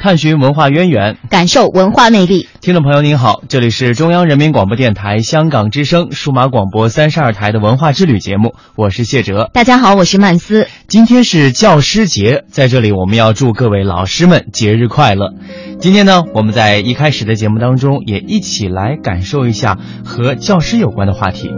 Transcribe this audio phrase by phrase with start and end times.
[0.00, 2.48] 探寻文化渊源，感受文化魅力。
[2.60, 9.50] 听众朋友您好，这里是中央人民广播电台香港之声数码广播三十二台的文化之旅节目，我是谢哲。
[9.52, 10.68] 大家好，我是曼斯。
[10.86, 15.34] 今天是教师节，在这里我们要祝各位老师们节日快乐。
[15.80, 21.50] 今天呢，我们在一开始的节目当中也一起来感受一下和教师有关的话题。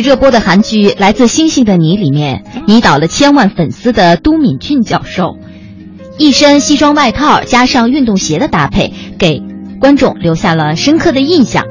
[0.00, 5.36] 热播的韩剧《来自星星的你》里面，迷倒了千万粉丝的都敏俊教授，
[6.18, 9.42] 一身西装外套加上运动鞋的搭配，给
[9.80, 11.64] 观众留下了深刻的印象。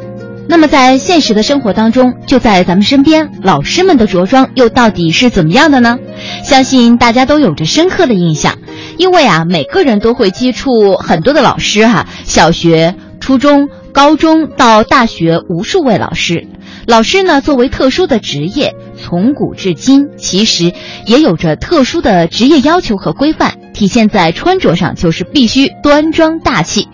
[0.49, 5.97] 那么在现实的生活当中，就在咱们身边，老师们的着装又到底是怎么样的呢？
[6.43, 8.57] 相信大家都有着深刻的印象，
[8.97, 16.47] 因为啊，每个人都会接触很多的老师哈，小学、初中、高中到大学，无数位老师。
[16.87, 20.71] 老师呢，作为特殊的职业，从古至今其实
[21.05, 26.87] 也有着特殊的职业要求和规范，体现在穿着上就是必须端庄大气。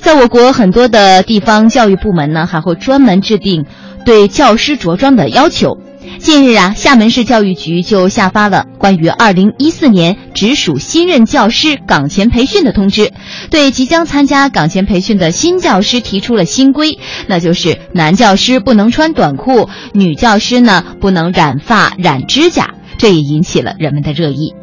[0.00, 3.66] 在我国很多的地方教育部门呢，还会专门制定
[4.06, 5.78] 对教师着装的要求。
[6.18, 13.12] 近日啊，厦门市教育局就下发了关于二零一四年直属新任教师岗前培训的通知，
[13.50, 16.98] 对即将参加岗前培训的新教师提出了新规，
[17.28, 24.54] 那就是男教师不能穿短裤，女教师呢不能染发染指甲，这也引起了人们的热议。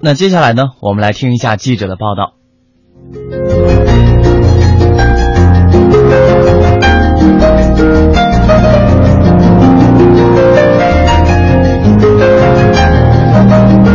[0.00, 2.34] 那接下来呢，我们来听一下记者的报道。
[13.54, 13.93] Thank you.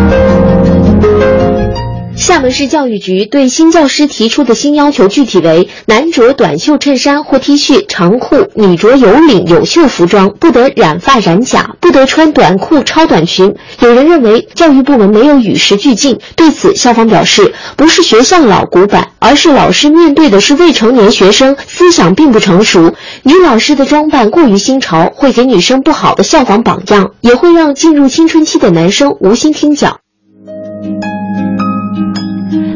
[2.30, 13.56] 厦门市教育局对新教师提出的新要求具体为：男着短袖衬衫或 T 恤、长裤；女着有领有袖服装，不得染发染甲，不得穿短裤、超短裙。
[13.80, 22.94] 有人认为教育部门没有与时俱进，对此校方表示，不是学校老古板，而是老师面对的是未成年学生，思想并不成熟。
[23.24, 29.98] 女老师的装扮过于新潮，会给女生不好的效仿榜样，也会让进入青春期的男生无心听讲。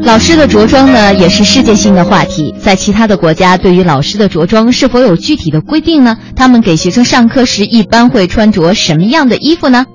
[0.04, 2.54] 老师的着装呢，也是世界性的话题。
[2.62, 6.18] 在其他的国家，对于老师的着装是否有具体的规定呢？
[6.36, 9.86] 他们给学生上课时一般会穿着什么样的衣服呢？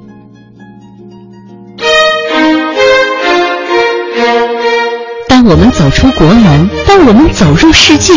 [5.28, 8.14] 当我们走出国门，当我们走入世界，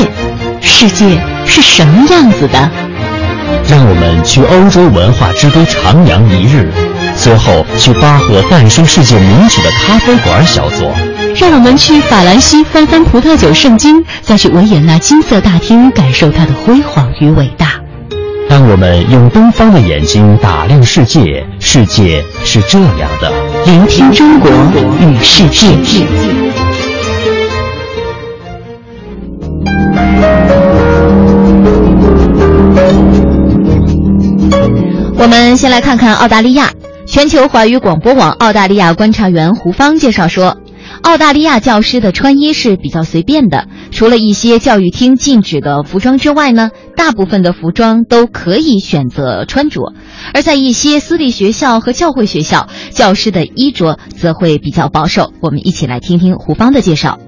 [0.61, 2.71] 世界是什么样子的？
[3.69, 6.73] 让我们去欧洲文化之都徜徉一日，
[7.15, 10.91] 随后去巴赫诞生世界名曲的咖啡馆小坐。
[11.35, 17.73] 让我们去法兰西翻翻葡萄酒圣经，再去维也纳金色大厅感受它的辉煌与伟大。
[18.49, 23.33] 当我们用东方的眼睛打量世界，世界是这样的。
[23.65, 24.51] 聆听中国
[25.01, 25.69] 与世界。
[35.17, 36.71] 我们先来看看澳大利亚，
[37.07, 40.57] 全球华语广播网澳大利亚观察员胡芳介绍说。
[41.03, 49.93] 澳大利亚教师的穿衣是比较随便的，除了一些教育厅禁止的服装之外呢，大部分的服装都可以选择穿着。
[50.33, 55.33] 而在一些私立学校和教会学校，教师的衣着则会比较保守。
[55.43, 57.19] 我们一起来听听胡芳的介绍。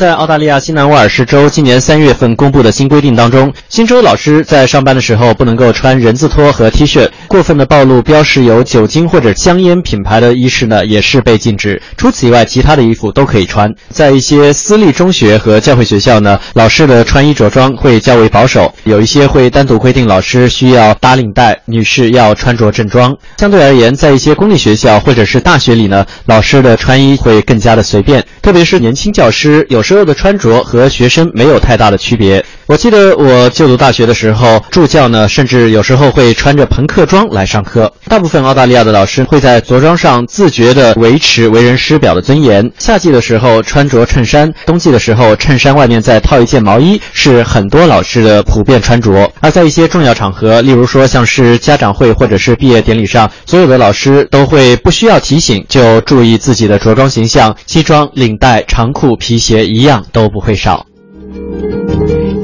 [0.00, 11.82] 在澳大利亚西南威尔士州今年三月份公布的新规定当中，新州老师在上班的时候不能够穿人字拖和 T 恤，过分的暴露标识有酒精或者香烟品牌的衣饰呢，也是被禁止。
[11.98, 13.70] 除此以外，其他的衣服都可以穿。
[13.90, 23.14] 在一些私立中学和教会学校呢，老师的穿衣着装会较为保守，有一些会单独规定老师需要打领带，女士要穿着正装。
[23.36, 32.44] 相对而言，在一些公立学校或者是大学里呢，老师的穿衣会更加的随便，特别是年轻教师，有时候的穿着和学生没有太大的区别。
[32.66, 37.92] 我记得我就读大学的时候，助教呢，甚至有时候会穿着朋克装来上课。
[38.06, 42.70] 大部分澳大利亚的老师会在着装上自觉地维持为人师表的尊严。
[42.78, 49.30] 夏季的时候穿着衬衫，冬季的时候衬衫外面再套一件毛衣，是很多老师的普遍穿着。
[49.40, 60.86] 而在一些重要场合，例如说像是家长会或者是毕业典礼上，所有的老师都会不需要提醒就注意自己的着装形象，西装、领领带、长裤、皮鞋一样都不会少。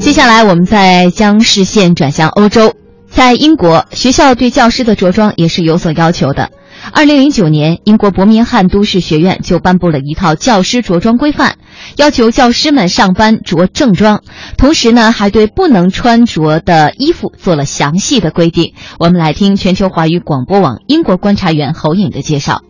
[0.01, 2.73] 接下来，我们再将视线转向欧洲。
[3.09, 6.51] 在英国，学校对教师的着装也是有所要求的。
[6.91, 11.55] 二零零九年，英国伯明翰都市学院就颁布了一套教师着装规范，
[11.95, 14.21] 要求教师们上班着正装。
[14.57, 18.73] 同时呢，还对不能穿着的衣服做了详细的规定。
[18.99, 22.61] 我们来听全球华语广播网英国观察员侯颖的介绍。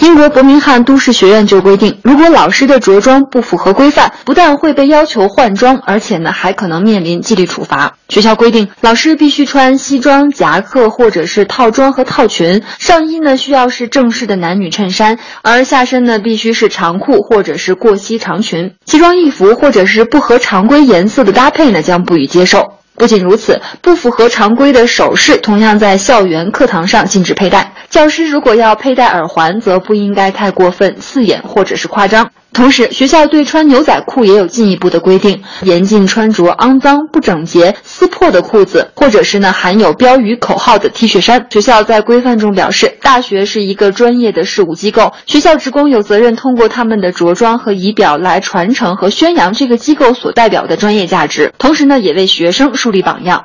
[0.00, 7.94] 英国伯明翰都市学院就规定，如果老师的着装不符合规范，不但会被要求换装，而且呢还可能面临纪律处罚。
[8.08, 18.74] 学校规定，老师必须穿西装、夹克或者是套装和套裙，上衣呢需要是正式的男女衬衫，而下身呢必须是长裤或者是过膝长裙。
[18.86, 22.77] 西装异服或者是不合常规颜色的搭配呢将不予接受。
[22.98, 27.72] 不仅如此，不符合常规的首饰同样在校园课堂上禁止佩戴。
[27.88, 32.30] 教师如果要佩戴耳环，则不应该太过分刺眼或者是夸张。
[32.58, 41.46] 同时，学校对穿牛仔裤也有进一步的规定，严禁穿着肮脏、不整洁、撕破的裤子，或者是呢含有标语口号的 T 恤衫。
[41.50, 53.44] 学校在规范中表示，大学是一个专业的事务机构，学校职工有责任通过他们的着装和仪表来传承和宣扬这个机构所代表的专业价值，同时呢也为学生树立榜样。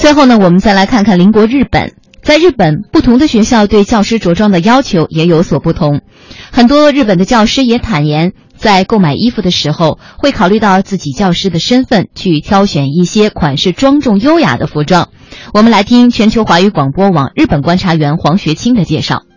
[0.00, 1.92] 最后呢，我们再来看看邻国日本。
[2.20, 6.02] 在日本，不同的学校对教师着装的要求也有所不同。
[6.52, 15.08] 很多日本的教师也坦言，在购买衣服的时候，会考虑到自己教师的身份，去挑选一些款式庄重优雅的服装。
[15.54, 19.27] 我们来听全球华语广播网日本观察员黄学清的介绍。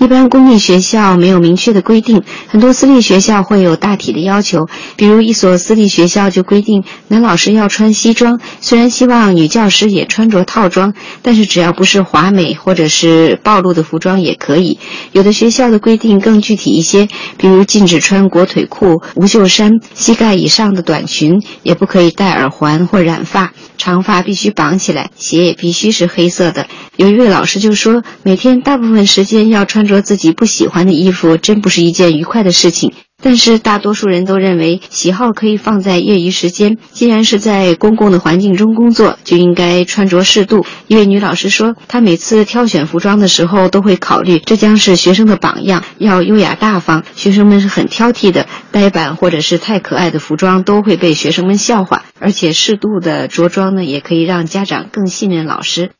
[0.00, 4.66] 一般公立学校没有明确的规定，很多私立学校会有大体的要求。
[4.96, 14.78] 比如一所私立学校就规定男老师要穿西装，虽然希望女教师也穿着套装，但是只要不是华美或者是暴露的服装也可以。
[15.12, 17.06] 有的学校的规定更具体一些，
[17.36, 23.52] 比如禁止穿裹腿裤、无袖衫、膝盖以上的短裙，也不可以戴耳环或染发。
[23.76, 26.66] 长发必须绑起来，鞋也必须是黑色的。
[26.96, 32.94] 有一位老师就说，每天大部分时间要穿着自己不喜欢的衣服，真不是一件愉快的事情。
[33.22, 36.78] 但是大多数人都认为，喜好可以放在业余时间。
[36.92, 40.64] 既然是在公共的环境中工作，就应该穿着适度。
[40.86, 47.04] 一位女老师说，她每次挑选服装的时候，都会考虑这将是学生的榜样，要优雅大方。
[47.14, 52.04] 学生们是很挑剔的，呆板或者是太可爱的服装都会被学生们笑话。
[52.18, 55.90] 而且适度的着装呢，也可以让家长更信任老师。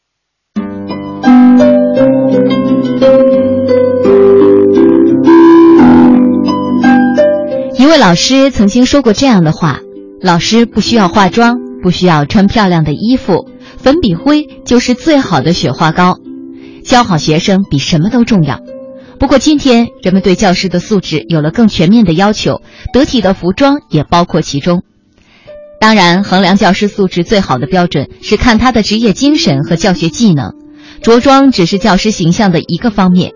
[7.91, 9.81] 位老师曾经说过这样的话
[10.23, 13.49] ：“老师不需要化妆，不需要穿漂亮的衣服，
[13.79, 16.19] 粉笔灰就是最好的雪花膏，
[16.85, 18.61] 教好学生比什么都重要。”
[19.19, 22.61] 不过今天，人们对教师的素质有了更全面的要求，
[22.93, 24.85] 得体的服装也包括其中。
[25.81, 30.53] 当然，衡量教师素质最好的标准是看他的职业精神和教学技能，
[31.03, 33.33] 着装只是教师形象的一个方面。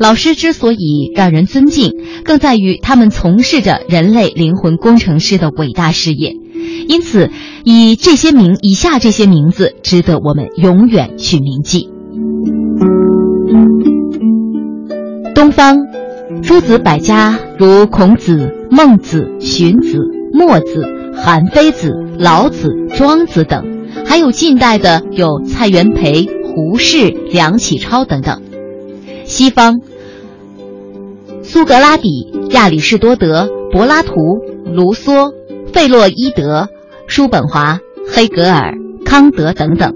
[0.00, 1.92] 老师之所以让人尊敬，
[2.24, 6.32] 更在于他们从事着人类灵魂工程师的伟大事业。
[6.88, 7.28] 因此，
[7.64, 11.90] 以这些名以下这些名字值得我们永远去铭记。
[15.34, 15.76] 东方，
[16.42, 19.98] 诸子百家如孔子、孟子、荀子、
[20.32, 20.82] 墨子、
[21.14, 23.66] 韩非子、老子、庄子等，
[24.06, 28.40] 还有近代的有蔡元培、胡适、梁启超等等。
[29.24, 29.80] 西方，
[31.52, 34.12] 苏格拉底、亚里士多德、柏拉图、
[34.72, 35.32] 卢梭、
[35.72, 36.68] 费洛伊德、
[37.08, 39.92] 叔本华、黑格尔、康德等等。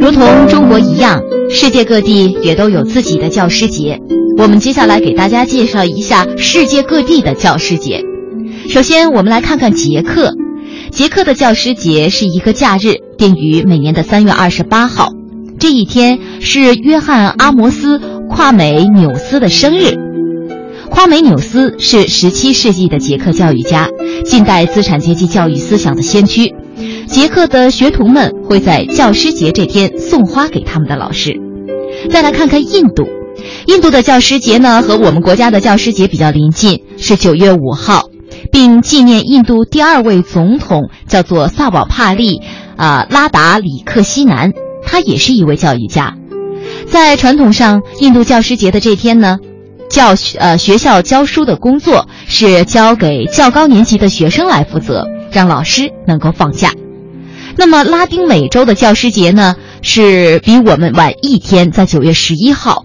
[0.00, 4.00] 如同中国一样，世界各地也都有自己的教师节。
[4.38, 8.02] 我们接下来给大家介绍一下世界各地的教师节。
[8.70, 10.32] 首先，我们来看看捷克。
[10.90, 12.94] 捷克的教师节是一个假日。
[13.18, 15.10] 定于每年的三月二十八号。
[15.60, 17.98] 这一天是约翰·阿摩斯·
[18.30, 19.92] 夸美纽斯的生日。
[20.88, 23.86] 夸美纽斯是十七世纪的捷克教育家，
[24.24, 26.54] 近代资产阶级教育思想的先驱。
[27.06, 31.34] 捷克的学童们会在教师节这天送花给他们的老师。
[32.10, 33.06] 再来看看印度，
[33.66, 38.06] 印度的教师节呢和我们国家的教师节比较临近，是九月五号，
[38.50, 42.40] 并纪念印度第二位总统叫做萨瓦帕利，
[42.78, 44.52] 啊拉达里克西南，
[44.90, 46.16] 他也是一位教育家。
[46.86, 49.38] 在传统上，印度教师节的这天呢，
[49.88, 56.72] 教学呃学校教书的工作是交给较高年级的学生来负责，让老师能够放假。
[57.56, 62.84] 那么拉丁美洲的教师节呢，是比我们晚一天，在九月十一号。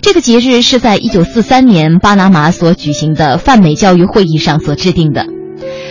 [0.00, 5.26] 这个节日是在一九四三年巴拿马所举行的泛美教育会议上所制定的。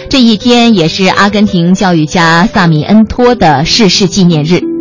[0.10, 4.73] 这一天也是阿根廷教育家萨米恩托的逝世纪念日。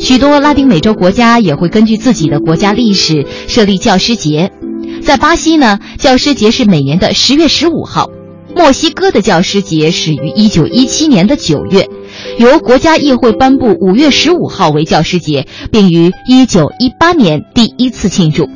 [0.00, 4.50] 许多拉丁美洲国家也会根据自己的国家历史设立教师节。
[5.02, 8.06] 在巴西呢，教师节是每年的十月十五号；
[8.56, 11.86] 墨西哥的教师节始于一九一七年的九月。
[12.38, 18.48] 由国家议会颁布五月十五号为教师节，并于一九一八年第一次庆祝。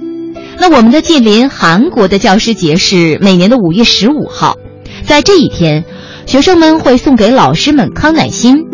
[0.58, 4.56] 那我们的近邻韩国的教师节是每年的五月十五号，
[5.04, 5.84] 在这一天，
[6.24, 8.64] 学生们会送给老师们康乃馨，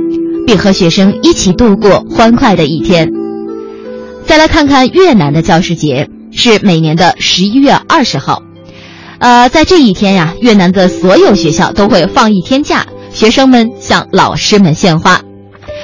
[0.47, 3.11] 并和学生一起度过欢快的一天。
[4.27, 8.43] 再来看看越南的教师节是每年的十一月二十号，
[9.19, 12.87] 呃，在这一天呀，越南的所有学校都会放一天假。
[13.13, 15.21] 学生们向老师们献花。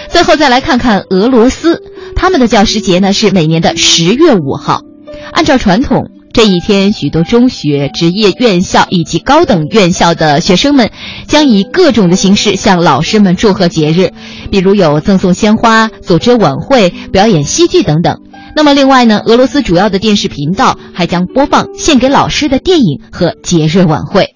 [0.09, 1.83] 最后再来看看俄罗斯，
[2.15, 4.83] 他们的教师节呢是每年的十月五号。
[5.33, 10.91] 按照传统，这一天许多中学、职业院校以及高等院校的学生们
[11.27, 14.13] 将以各种的形式向老师们祝贺节日，
[14.51, 18.21] 比如有赠送鲜花、组织晚会、表演戏剧等等。
[18.55, 24.36] 那么另外呢，俄罗斯主要的电视频道还将播放献给老师的电影和节日晚会。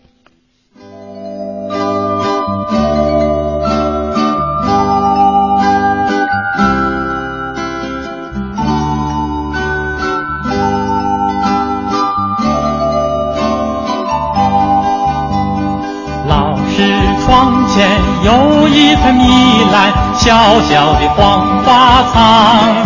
[17.31, 17.89] 窗前
[18.25, 22.19] 有一盆米兰，小小的黄花藏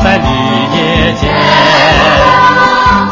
[0.05, 0.27] 在绿
[0.77, 1.33] 叶间。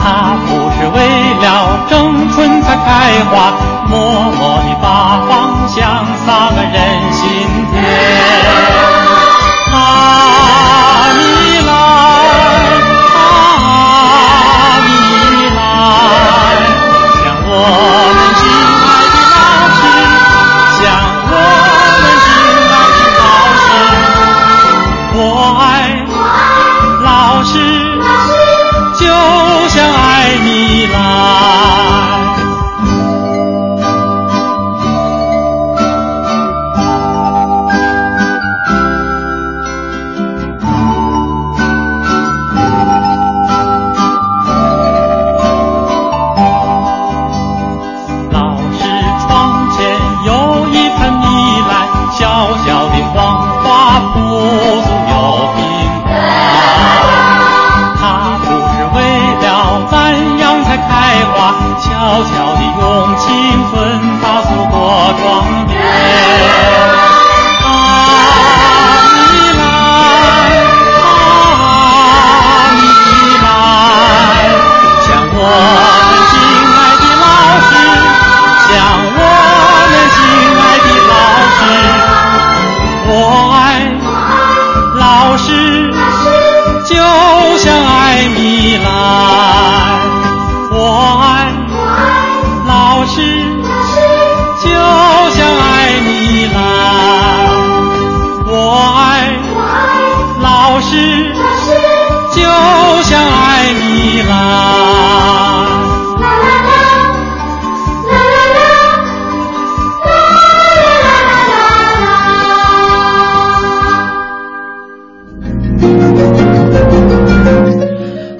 [0.04, 0.98] 它不是为
[1.40, 1.46] 了
[1.88, 2.84] 争春才开
[3.30, 3.54] 花，
[3.88, 6.76] 默默地把芳香洒满人
[7.14, 7.24] 心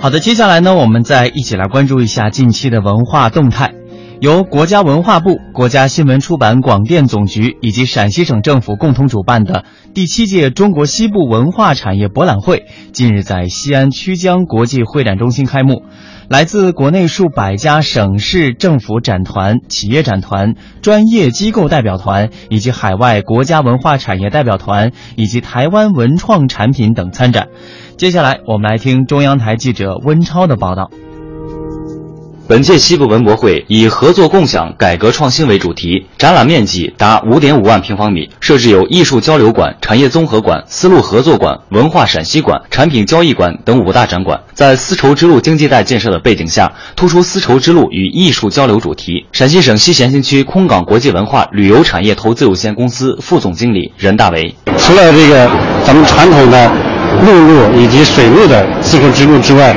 [0.02, 3.73] 好的，接下来呢，我们再一起来关注一下近期的文化动态。
[4.21, 15.85] 由国家文化部、国家新闻出版广电总局以及陕西省政府共同主办的第七届中国西部文化产业博览会，近日在西安曲江国际会展中心开幕。
[16.28, 27.49] 来自国内数百家省市政府展团、企业展团、专业机构代表团，以及海外国家文化产业代表团以及台湾文创产品等参展。
[27.96, 30.90] 接下来，我们来听中央台记者温超的报道。
[32.49, 44.40] 本届西部文博会以合作共享、改革创新为主题，展览面积达五点五万平方米，设置有艺术交流馆、产业综合馆、丝路合作馆、文化陕西馆、产品交易馆等五大展馆。
[44.52, 49.25] 在丝绸之路经济带建设的背景下，突出丝绸之路与艺术交流主题。
[49.30, 55.49] 陕西省西咸新区空港国际文化旅游产业投资有限公司副总经理任大为：除了这个
[55.87, 56.70] 咱们传统的
[57.25, 59.75] 陆路以及水路的丝绸之路之外，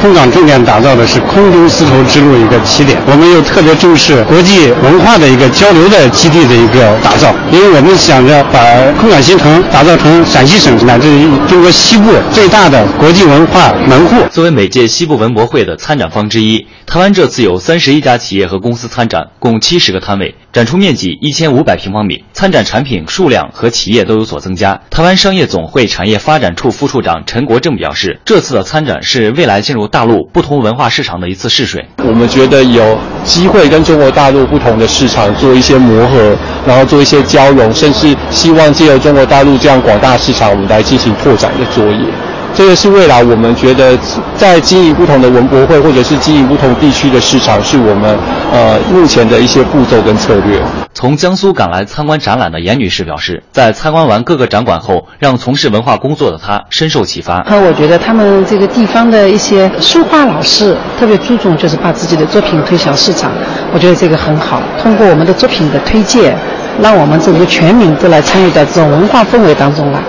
[0.00, 8.60] 空港重点打造的是空中丝绸之路一个起点，我们又特别重视国际文化的一个交流的基地的一个打造，因为我们想着把
[9.00, 14.16] 空港新城打造成陕西省乃至于中国西部最大的国际文化门户。
[14.30, 24.78] 作为每届西部文博会的参展方之一，台湾这次有三十一家企业和公司参展，共七十个摊位，展出面积一千五百平方米，参展产品数量和企业都有所增加。
[24.90, 31.82] 台湾商业总会产业发展处副处长陈国正表示，这次的参展是未来进入大陆不同文化市场的一次试水。
[32.04, 42.04] 我们觉得有机会跟中国大陆不同的市场做一些磨合，然后做一些交融，甚至希望借由中国大陆这样广大市场，我们来进行拓展的作业。
[42.54, 43.98] 这个是未来我们觉得
[44.36, 48.18] 在经营不同的文博会，或者是经营不同地区的市场，是我们
[48.52, 50.62] 呃目前的一些步骤跟策略。
[50.92, 57.42] 从江苏赶来参观展览的严女士表示，在参观完各个展馆后，让从事文化工作的她深受启发。
[57.48, 63.32] 那我觉得他们这个地方的一些书画老师特别注重，就是把自己的作品推向市场。
[63.72, 64.62] 我觉得这个很好。
[64.82, 66.36] 通过我们的作品的推荐，
[66.82, 70.00] 让我们整个全民都来参与到这种文化氛围当中来。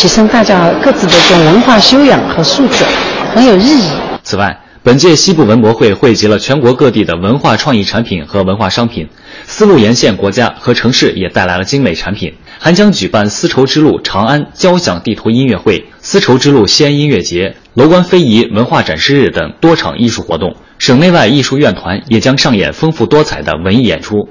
[0.00, 2.84] 提升大家各自的这种文化修养和素质，
[3.34, 3.90] 很有意义。
[4.22, 9.06] 此外，本届西部文博会汇集了全国各地的文化创意产品和文化商品，
[9.44, 20.56] 丝路沿线国家和城市也带来了精美产品，还将举办丝绸之路长安交响地图音乐会、丝绸之路西安音乐节、楼观非遗文化展示日等多场艺术活动。
[20.78, 24.30] 省内外艺术院团也将上演丰富多彩的文艺演出。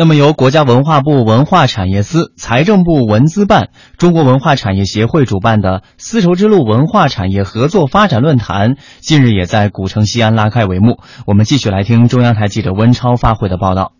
[0.00, 11.00] 那么，由国家文化部文化产业司、财政部文资办、中国文化产业协会主办的丝绸之路文化产业合作发展论坛，近日也在古城西安拉开帷幕。
[11.26, 13.90] 我们继续来听中央台记者温超发回的报道。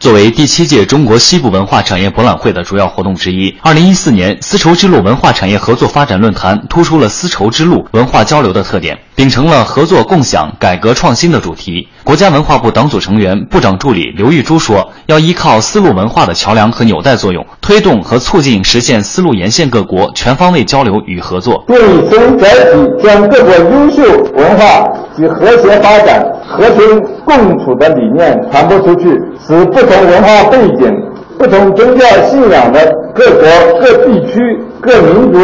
[0.00, 11.88] 作为第七届中国西部文化产业博览会的主要活动之一，二零一四年丝绸之路文化产业合作发展论坛突出了丝绸之路文化交流的特点，秉承了合作共享、改革创新的主题。
[12.04, 21.76] 国家文化部党组成员、部长助理刘玉珠说：“要依靠丝路文化的桥梁和纽带作用，推动和促进实现丝路沿线各国全方位交流与合作，对
[22.08, 24.02] 身载体，将各国优秀
[24.36, 30.96] 文化及和谐发展、和平共处的理念传播出去，使不同文化背景、
[31.36, 33.48] 不同宗教信仰的各国、
[33.80, 34.38] 各地区、
[34.80, 35.40] 各民族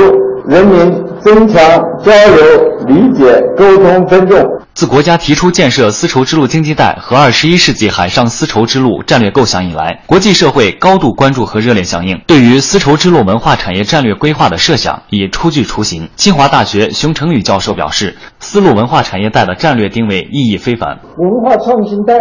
[0.47, 1.61] 人民增强
[2.05, 4.39] 交流、理解、沟通、尊重。”
[4.75, 16.09] 自国家提出建设丝绸之路经济带和二十一世纪海上丝绸之路战略构想以来，国际社会高度关注和热烈响应，对于丝绸之路文化产业战略规划的设想已初具雏形。
[16.17, 20.99] 清华大学熊成宇教授表示，丝路文化产业带的战略定位意义非凡。
[21.19, 22.15] 文化创新带、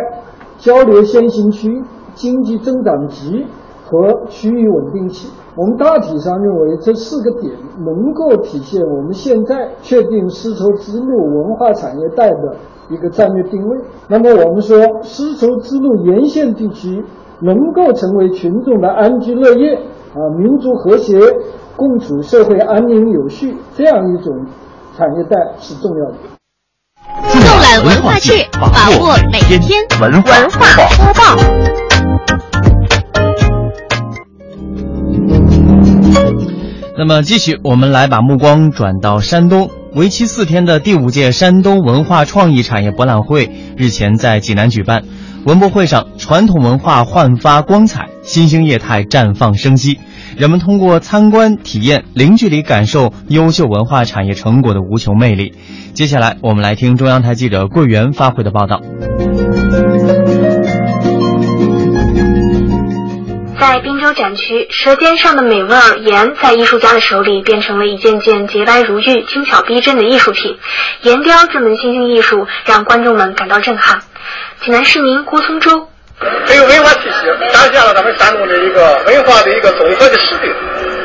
[0.60, 1.82] 交流先行区、
[2.14, 3.44] 经济增长极
[3.84, 5.28] 和区域稳定期。
[5.56, 7.54] 我们大体上认为这四个点
[7.86, 12.56] 能够体现我们现在确定丝绸之路文化产业带的
[12.90, 13.78] 一个战略定位。
[14.08, 17.06] 那么我们说，丝绸之路沿线地区
[17.40, 21.20] 能够成为群众的安居乐业啊、民族和谐
[21.76, 24.34] 共处、社会安宁有序这样一种
[24.98, 26.16] 产业带是重要的。
[27.30, 30.48] 纵览文化志，把握每天文化
[30.98, 31.93] 播报。
[36.96, 39.70] 那么，继续，我们来把目光转到山东。
[39.96, 45.04] 为期四天的第五届山东文化创意产业博览会日前在济南举办。
[45.46, 50.00] 文博会上，传统文化焕发光彩，新兴业态绽放生机。
[50.38, 55.54] 人们通过参观、体验，零距离感受优秀文化产业成果的无穷魅力。
[55.94, 58.82] 接下来，我们来听中央台记者桂圆发回的报道。
[63.64, 70.60] 在滨州展区，《舌尖上的美味儿》盐在艺术家的手里变成了一件件洁白如玉、精巧逼真的艺术品。
[71.04, 74.02] 盐雕这门新兴艺术让观众们感到震撼。
[74.66, 75.88] 济南市民郭松洲，
[76.46, 80.52] 这个文化气息展现了咱们山东的一个文化的一个综合的实力。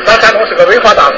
[0.04, 1.14] 咱山东是个文化大省。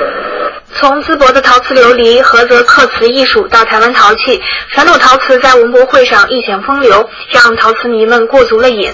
[0.75, 4.39] 从淄博的陶瓷琉璃、菏泽刻瓷艺术到台湾陶器，
[4.73, 8.93] 传统陶瓷在文博会上一显风流，让陶瓷迷们过足了瘾。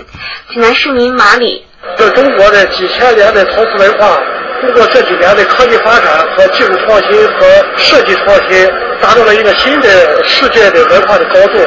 [0.54, 1.66] 济南市民马里，
[2.10, 4.20] 中国的几千年的陶瓷文化，
[4.60, 9.88] 通过这几年的科技发展和技术创新和设计创新，达到了一个新的
[10.24, 11.58] 世界的文化的高度，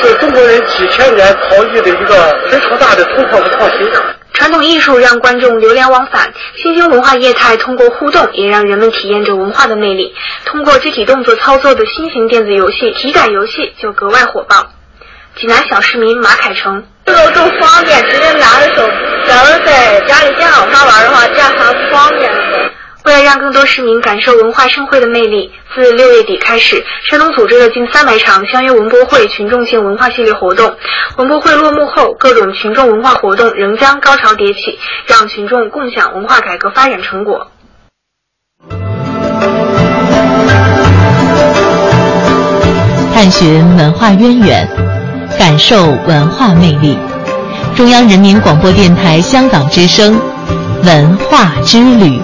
[0.00, 3.90] 是中国人几千年陶艺的一个非常大的突破和创新。
[4.32, 10.12] 传统艺术让观众流连忘返，新兴文化业态通过互动，也让人们体验着文化的魅力。
[10.44, 14.66] 通过肢体动作操作的新型电子游戏体感游戏就格外火爆。
[15.36, 18.82] 济南小市民马凯成，这个更方便，直接拿着手。
[19.26, 22.30] 假如在家里电脑上玩的话，这样还不方便。
[23.04, 30.74] 为了让更多市民感受文化盛会的魅力，自六月底开始，山东组织了近三百场相约文博会群众性文化系列活动。
[31.18, 37.48] 文博会落幕后，各种群众文化活动仍将高潮迭起，让群众共享文化改革发展成果。
[43.12, 44.66] 探寻文化渊源，
[45.38, 46.98] 感受文化魅力。
[47.74, 50.18] 中央人民广播电台香港之声，
[50.84, 52.20] 文化之旅。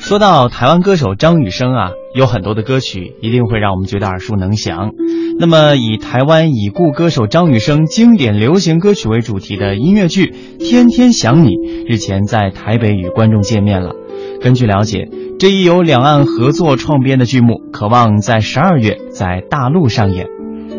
[0.00, 4.92] 说到台湾歌手张雨生啊，有很多的歌曲一定会让我们觉得耳熟能详。
[5.38, 11.50] 那么，以台湾已故歌手张雨生经典流行歌曲为主题的音乐剧《天天想你》
[11.86, 13.94] 日前在台北与观众见面了。
[14.40, 20.26] 根据了解，这一由两岸合作创编的剧目，渴望在十二月在大陆上演。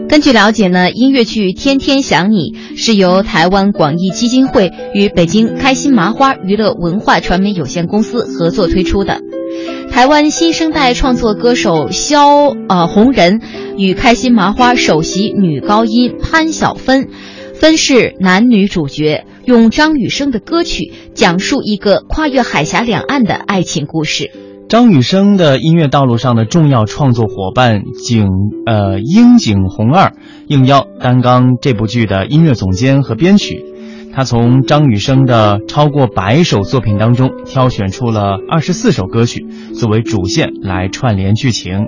[0.10, 9.22] 根据了解呢，音乐剧《天天想你》是由台湾广义基金会与北京开心麻花娱乐文化传媒有限公司合作推出的。
[10.00, 13.42] 台湾新生代创作歌手萧呃红人
[13.76, 17.10] 与开心麻花首席女高音潘晓芬
[17.54, 24.32] 分饰男女主角，用张雨生的歌曲讲述一个跨越海峡两岸的爱情故事。
[24.70, 28.30] 张雨生的音乐道路上的重要创作伙伴景
[28.66, 30.14] 呃樱井红二
[30.48, 33.66] 应邀担纲这部剧的音乐总监和编曲。
[34.14, 41.86] 他从张雨生的超过百首作品当中挑选出了二十四首歌曲作为主线来串联剧情，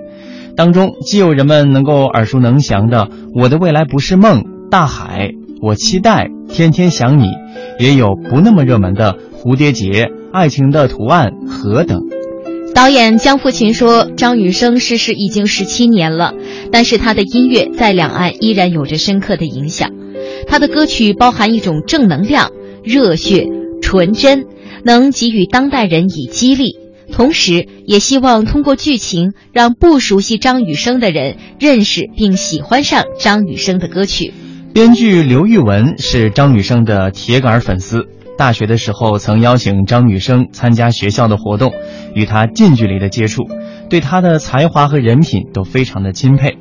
[0.55, 3.05] 当中既有人们能够耳熟能详的
[3.35, 5.27] 《我的未来不是梦》《大海》
[5.61, 7.23] 《我期待》《天天想你》，
[7.79, 9.89] 也有不那么热门的《蝴蝶结》
[10.31, 12.01] 《爱情的图案》和等。
[12.73, 16.33] 导演江富琴说：“张雨生逝世已经十七年了，
[16.71, 19.91] 但是他的音乐在两岸依然有着深刻的影响。
[20.47, 22.51] 他的歌曲包含一种正能量、
[22.83, 23.45] 热血、
[23.81, 24.45] 纯真，
[24.83, 26.77] 能给予当代人以激励。
[27.11, 34.33] 同时，也希望通过剧情让不熟悉张雨生的人认识并喜欢上张雨生的歌曲。”
[34.73, 38.07] 编剧刘玉文是张雨生的铁杆粉丝。
[38.41, 41.73] 大学的时候，曾邀请张雨生参加学校的活动，
[42.15, 43.43] 与他近距离的接触，
[43.87, 46.57] 对他的才华和人品都非常的钦佩。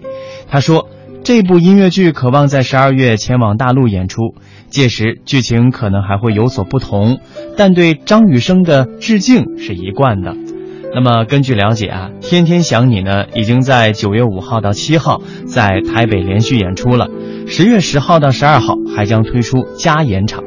[0.46, 0.90] 他说，
[1.24, 4.34] 这部音乐剧渴望在十二月前往大陆演出，
[4.68, 7.18] 届时剧情可能还会有所不同，
[7.56, 10.36] 但对张雨生的致敬是一贯的。
[10.94, 17.08] 那么根据了解啊，《天天想你》呢，已经在九月五号到七号在台北连续演出了，
[17.46, 20.44] 十月十号到十二号还将推出加演场。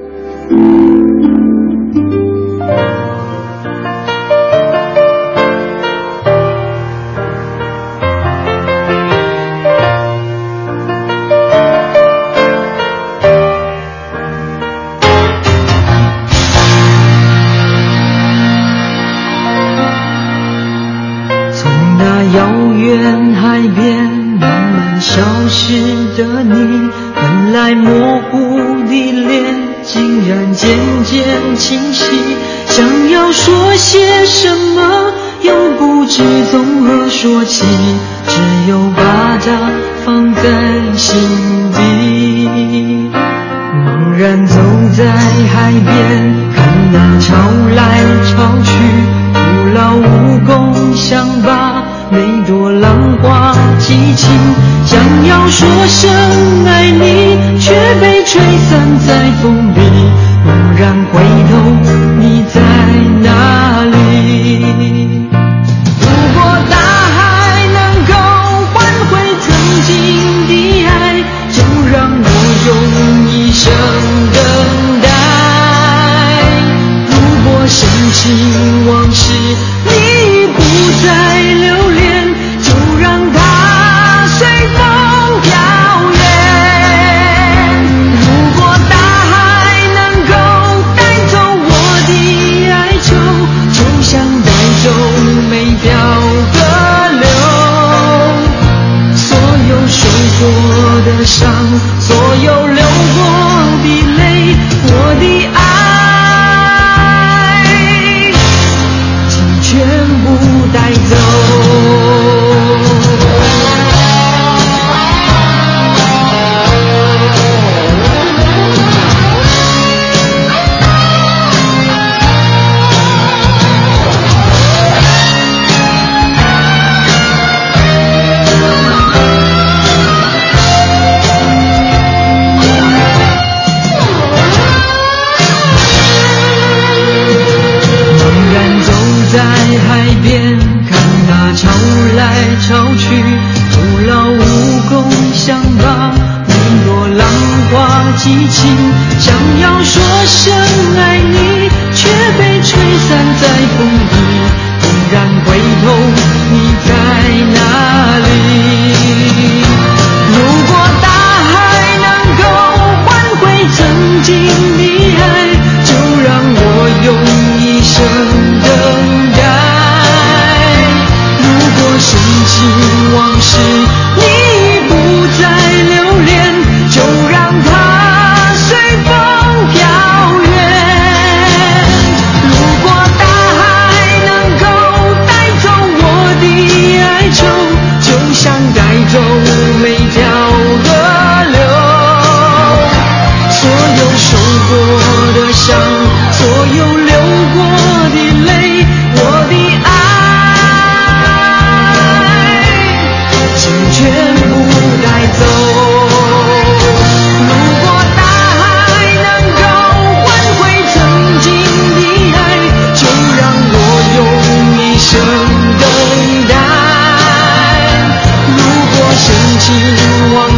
[110.74, 111.23] 带走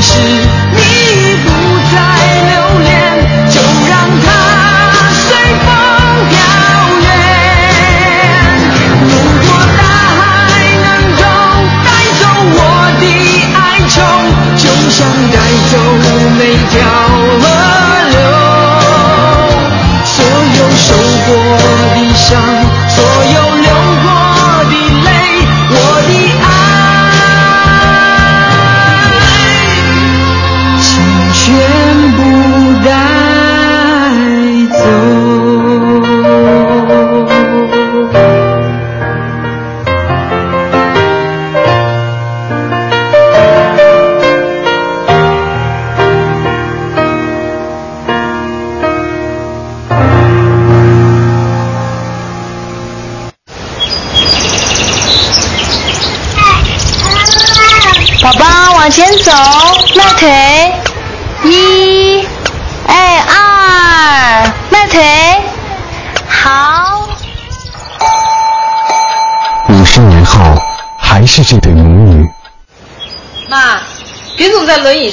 [0.05, 0.34] 是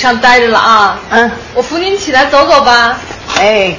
[0.03, 2.99] 上待着了啊嗯我扶您起来走走吧
[3.39, 3.73] 哎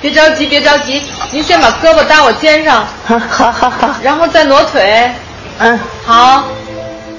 [0.00, 5.10] 别着急别着急您先把胳膊搭我肩上好好好然后再挪腿
[5.58, 6.44] 嗯好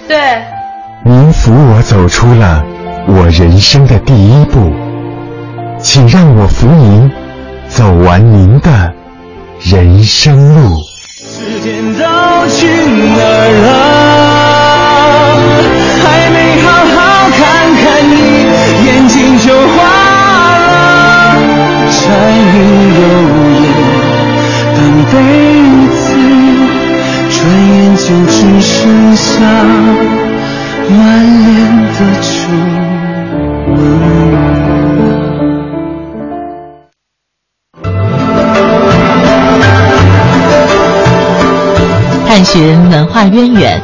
[0.08, 0.41] 对
[1.04, 2.63] 您扶我走出了
[3.10, 4.74] 我人生的第一步
[5.82, 7.12] 请让我扶您
[7.68, 8.94] 走完您的
[9.60, 10.78] 人生路
[11.12, 13.94] 时间都去哪儿了
[43.27, 43.81] 渊源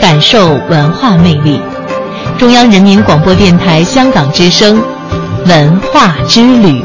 [0.00, 1.60] 感受文化魅力。
[2.38, 4.82] 中央人民广播电台香港之声
[5.46, 6.84] 文化之旅。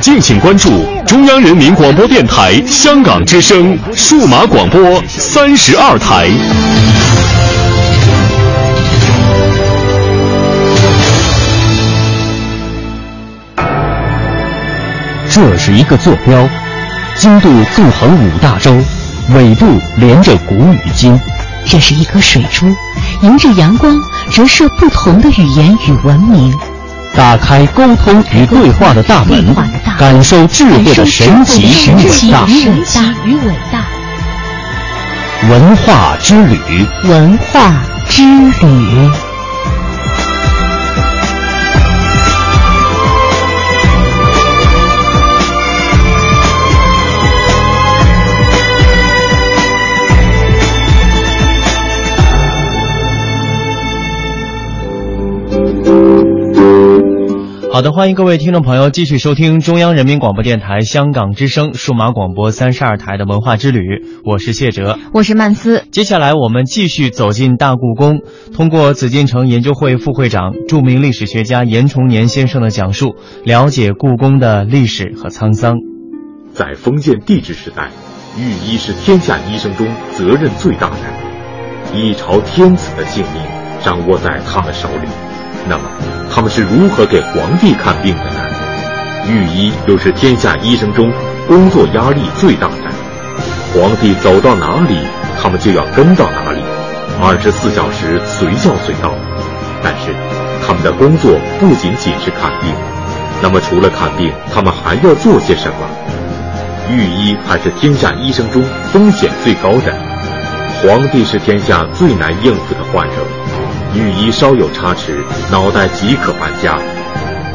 [0.00, 0.70] 敬请关注
[1.06, 6.30] 中央人民广播电台香港之声数码广播三十二台。
[15.30, 16.48] 这是一个坐标，
[17.16, 18.74] 经度纵横五大洲，
[19.34, 19.66] 纬度
[19.98, 21.18] 连着古与今。
[21.66, 22.66] 这是一颗水珠，
[23.20, 23.94] 迎着阳光
[24.32, 26.52] 折射不同的语言与文明。
[27.14, 29.54] 打开沟通与对话的大门，
[29.98, 32.46] 感受智慧的神奇与伟大。
[33.24, 33.84] 与伟大。
[35.48, 37.72] 文化之旅，文化
[38.08, 39.29] 之旅。
[57.72, 63.80] 好的，欢迎各位听众朋友继续收听中央人民广播电台香港之声数码广播三十二台的文化之旅，
[64.24, 65.84] 我是谢哲，我是曼斯。
[65.92, 75.76] 接下来我们继续走进大故宫，通过紫禁城研究会副会长、著名历史学家严崇年先生的讲述，了解故宫的历史和沧桑。
[76.52, 77.90] 在封建帝制时代，
[78.36, 83.40] 御医是天下医生中责任最大的，一朝天子的性命
[83.80, 85.29] 掌握在他们手里。
[85.68, 85.84] 那么，
[86.32, 88.40] 他们是如何给皇帝看病的呢？
[89.28, 91.12] 御医又是天下医生中
[91.46, 92.90] 工作压力最大的，
[93.72, 94.98] 皇帝走到哪里，
[95.40, 96.60] 他们就要跟到哪里，
[97.20, 99.12] 二十四小时随叫随到。
[99.82, 100.14] 但是，
[100.66, 102.74] 他们的工作不仅仅是看病，
[103.42, 105.86] 那么除了看病，他们还要做些什么？
[106.90, 109.94] 御医还是天下医生中风险最高的，
[110.82, 113.14] 皇帝是天下最难应付的患者。
[113.94, 115.18] 御医稍有差池，
[115.50, 116.78] 脑袋即可搬家。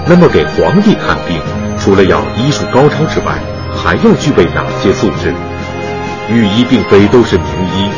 [0.08, 1.39] 那么给皇帝看病，
[1.80, 3.39] 除了要医术高超之外，
[3.76, 5.34] 还要具备哪些素质？
[6.30, 7.45] 御医并非都是名
[7.76, 7.89] 医，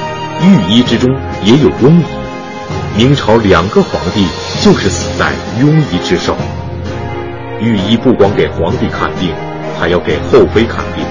[0.46, 1.10] 御医之中
[1.44, 2.06] 也有庸医。
[2.96, 4.28] 明朝两个皇帝
[4.62, 6.36] 就是死在庸医之手。
[7.60, 9.34] 御医不光给皇帝看病，
[9.80, 11.04] 还要给后妃看病。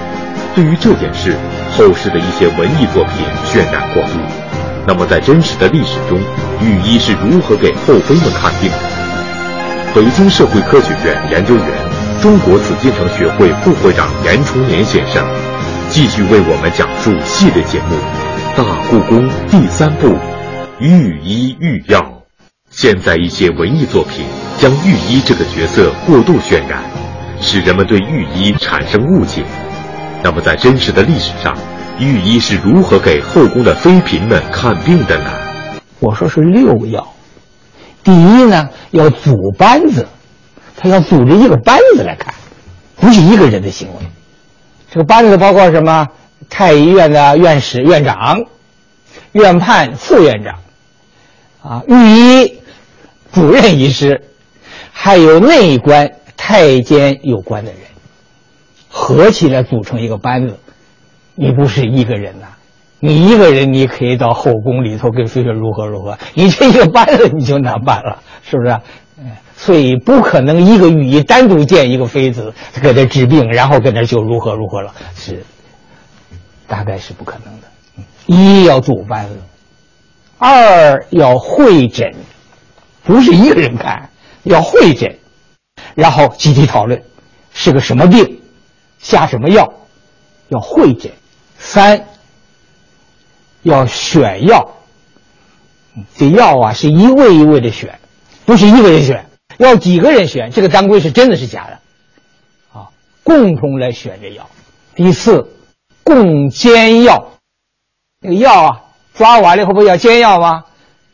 [0.55, 1.35] 对于这件事，
[1.71, 4.46] 后世的一些文艺作品渲染过度。
[4.87, 6.17] 那么在真实的历史中，
[6.61, 8.77] 御医是如何给后妃们看病的？
[9.93, 11.65] 北京社会科学院研究员、
[12.21, 15.27] 中国紫禁城学会副会长严崇年先生，
[15.89, 17.95] 继续为我们讲述系列节目
[18.57, 20.07] 《大故宫》第三部
[20.79, 21.99] 《御医御药》。
[22.69, 24.25] 现在一些文艺作品
[24.57, 26.81] 将御医这个角色过度渲染，
[27.41, 29.43] 使人们对御医产生误解。
[30.23, 31.57] 那么在真实的历史上，
[31.99, 35.31] 御医是如何给后宫的妃嫔们看病的呢？
[35.99, 37.07] 我说是六个要，
[38.03, 40.07] 第一呢要组班子，
[40.75, 42.33] 他要组织一个班子来看，
[42.95, 44.05] 不是一个人的行为。
[44.91, 46.07] 这个班子包括什么？
[46.49, 48.45] 太医院的院士、院长、
[49.33, 50.59] 院判、副院长，
[51.61, 52.59] 啊，御医
[53.33, 54.21] 主任医师，
[54.93, 57.81] 还有内官、太监有关的人，
[58.87, 60.57] 合起来组成一个班子，
[61.37, 62.47] 你不是一个人呐、
[62.99, 68.71] 你一个人你可以到后宫里头跟飞雪如何如何，你这一个班子你就难办了，是不是？
[68.71, 68.81] 哎
[69.55, 75.43] 所以不可能一个御医单独见一个妃子给他治病，然后跟他就如何如何了，是
[76.67, 77.67] 大概是不可能的。
[78.27, 79.35] 一要组班子，
[80.37, 82.13] 二要会诊，
[83.03, 84.09] 不是一个人看，
[84.43, 85.17] 要会诊，
[85.95, 87.01] 然后集体讨论
[87.51, 88.39] 是个什么病，
[88.99, 89.73] 下什么药，
[90.49, 91.11] 要会诊。
[91.59, 92.05] 三
[93.63, 94.75] 要选药，
[96.15, 97.99] 这药啊是一味一味的选，
[98.45, 99.25] 不是一个人选，
[99.57, 101.79] 要几个人选，这个当归是真的是假的，
[102.79, 102.89] 啊，
[103.23, 104.49] 共同来选这药。
[104.95, 105.49] 第四，
[106.03, 107.31] 共煎药，
[108.21, 108.81] 那个药啊
[109.13, 110.63] 抓完了以后不要煎药吗？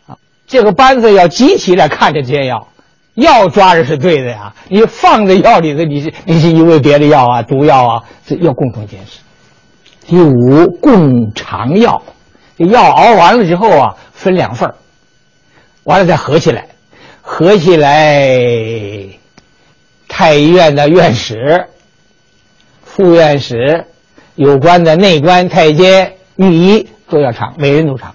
[0.08, 2.68] 啊，这个班子要集体来看着煎药，
[3.16, 9.20] 药抓着是对的呀，你放在药里头，你是你是因为别的药啊毒药啊，这要共同监视。
[10.06, 12.01] 第五，共尝药，
[12.58, 14.76] 这药熬完了之后啊，分两份儿
[15.84, 16.68] 完了再合起来，
[17.22, 18.30] 合起来，
[20.08, 21.68] 太医院的院使、
[22.84, 23.86] 副院使、
[24.36, 28.14] 有关的内官、太监、御医都要尝，每人都尝，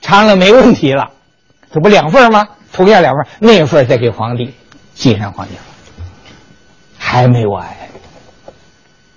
[0.00, 1.10] 尝了没问题了，
[1.72, 2.46] 这不两份吗？
[2.72, 4.54] 同样两份，那份再给皇帝
[4.94, 5.52] 寄上皇帝，
[6.98, 7.66] 还没完。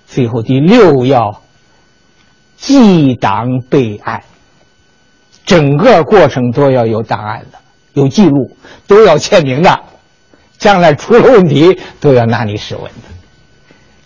[0.06, 1.42] 最后第六要
[2.56, 4.22] 记档备案，
[5.44, 7.58] 整个过程都要有档案的，
[7.92, 9.78] 有记录，都要签名的，
[10.58, 13.08] 将来出了问题都要拿你试问的。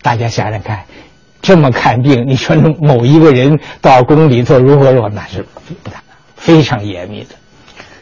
[0.01, 0.83] 大家想想看，
[1.41, 6.01] 这么看病，你说某一个人到宫里头如何如何，那是不大
[6.35, 7.35] 非常严密的。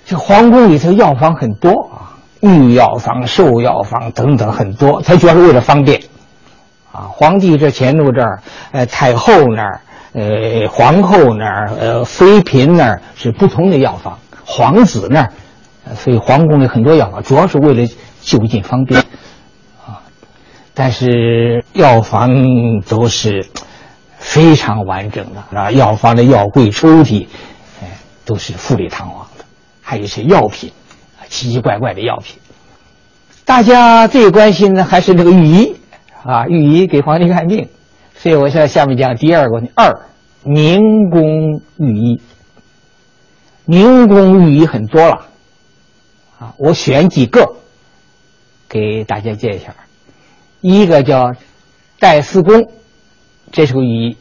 [0.05, 6.01] 这皇宫里头药房很多啊，御药房、寿药房等等很多，它主要是为了方便。
[6.91, 8.41] 啊，皇帝这前头这儿，
[8.71, 9.81] 呃，太后那儿，
[10.13, 15.31] 呃，皇后那儿，呃，妃嫔那儿是不同的药房，皇子那儿，
[15.95, 17.87] 所以皇宫里很多药房，主要是为了
[18.21, 18.99] 就近方便。
[19.85, 20.01] 啊，
[20.73, 22.31] 但是药房
[22.87, 23.47] 都是
[24.17, 27.27] 非常完整的，啊，药房的药柜抽屉，
[27.81, 29.45] 哎，都是富丽堂皇的，
[29.81, 30.71] 还有一些药品，
[31.27, 32.39] 奇奇怪怪的药品。
[33.45, 35.75] 大家最关心的还是那个御医。
[36.21, 37.69] 啊，御医给皇帝看病，
[38.21, 39.97] 所以我现在下面讲第二个问题：二，
[40.43, 42.21] 明宫御医。
[43.65, 45.27] 明宫御医很多了，
[46.39, 47.55] 啊，我选几个
[48.67, 49.57] 给大家介绍。
[49.57, 49.75] 一下。
[50.61, 51.33] 一个叫
[51.97, 52.69] 戴思公，
[53.51, 54.17] 这是个御医。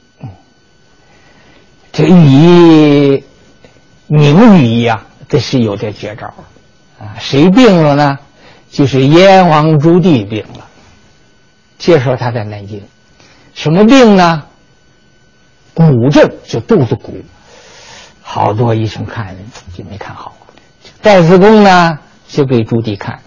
[1.91, 3.25] 这个御医，
[4.07, 6.27] 名御医啊，这是有这绝招
[7.01, 7.17] 啊。
[7.19, 8.19] 谁病了呢？
[8.71, 10.69] 就是燕王朱棣病了。
[11.79, 12.83] 这时候他在南京，
[13.59, 14.45] 什么病呢？
[15.75, 17.21] 骨症，就肚子鼓，
[18.23, 19.37] 好多医生看
[19.77, 20.33] 就没看好。
[21.03, 21.99] 戴思公呢，
[22.29, 23.19] 就给朱棣看，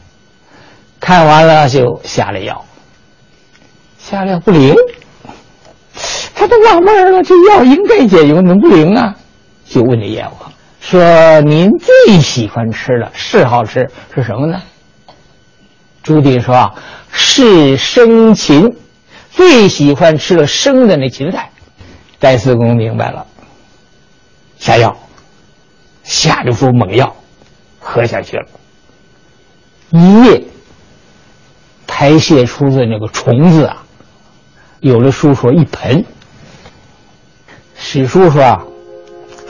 [1.02, 2.64] 看完了就下了药，
[4.00, 4.74] 下了药不灵，
[6.34, 9.14] 他都纳闷了，这药应该解用，怎么不灵啊？
[9.66, 14.62] 就问这阎王说：“您最喜欢吃的是好吃是什么呢？”
[16.02, 16.74] 朱棣说：“。”
[17.14, 18.74] 是生芹，
[19.42, 21.50] 最喜欢吃了生的那芹菜。
[22.20, 23.26] 戴思公明白了，
[24.60, 24.96] 下药，
[26.04, 27.16] 下了副猛药，
[27.80, 28.46] 喝下去了。
[29.90, 30.44] 一夜
[31.88, 33.84] 排泄出的那个虫子啊，
[34.80, 36.06] 有的书说一盆。
[37.76, 38.64] 史书说啊，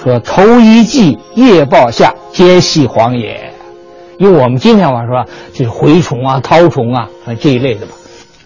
[0.01, 3.53] 说头一季，夜报下，皆系黄也。
[4.17, 7.09] 因为我们今天话说，就是蛔虫啊、绦虫啊，
[7.41, 7.91] 这一类的吧。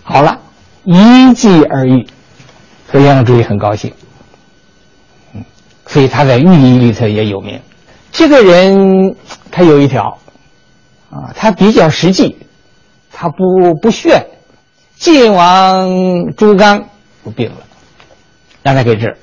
[0.01, 0.39] 好了，
[0.85, 2.07] 一剂而愈，
[2.91, 3.91] 所以杨朱棣很高兴。
[5.33, 5.43] 嗯，
[5.87, 7.59] 所以他在御医里头也有名。
[8.11, 9.15] 这个人
[9.51, 10.17] 他有一条
[11.09, 12.37] 啊，他比较实际，
[13.11, 14.25] 他不不炫。
[14.97, 15.89] 晋王
[16.37, 16.81] 朱刚
[17.25, 17.57] 有病了，
[18.63, 19.17] 让他给治，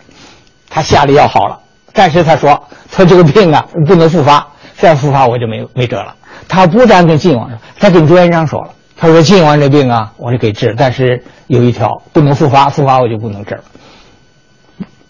[0.68, 1.58] 他下了药好了，
[1.94, 4.46] 但是他说他这个病啊不能复发，
[4.76, 6.14] 再复发我就没没辙了。
[6.46, 8.74] 他不但跟晋王说，他跟朱元璋说了。
[8.96, 13.64] 他说：“晋王这病啊，我就给治，但是有一条不能复发，复发我就不能治了。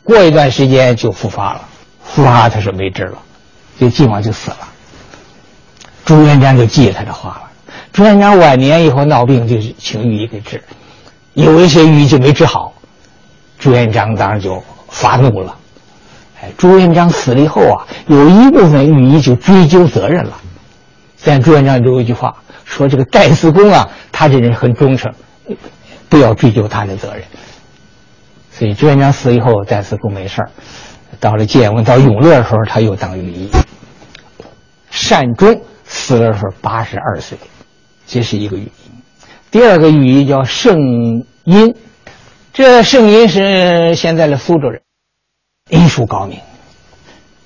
[0.02, 1.60] 过一段时间就复发了，
[2.02, 3.18] 复发他是没治了，
[3.78, 4.58] 这晋王就死了。
[6.06, 7.42] 朱元璋就记他的话了。
[7.92, 10.62] 朱元璋晚年以后闹病，就是请御医给治，
[11.34, 12.72] 有一些御医就没治好，
[13.58, 15.54] 朱元璋当然就发怒了。
[16.40, 20.38] 哎，朱元璋死了以后啊，有一部分御医就追究责任了。”
[21.24, 22.34] 但朱元璋留一句话，
[22.72, 25.12] 说这个戴思公啊，他这人很忠诚，
[26.08, 27.22] 不要追究他的责任。
[28.50, 30.50] 所以朱元璋死以后，在此不没事儿。
[31.20, 33.50] 到了建文，到永乐的时候，他又当御医。
[34.90, 37.36] 善终死的时候八十二岁，
[38.06, 38.70] 这是一个御医。
[39.50, 40.78] 第二个御医叫圣
[41.44, 41.74] 殷，
[42.54, 44.80] 这圣殷是现在的苏州人，
[45.68, 46.38] 医术高明。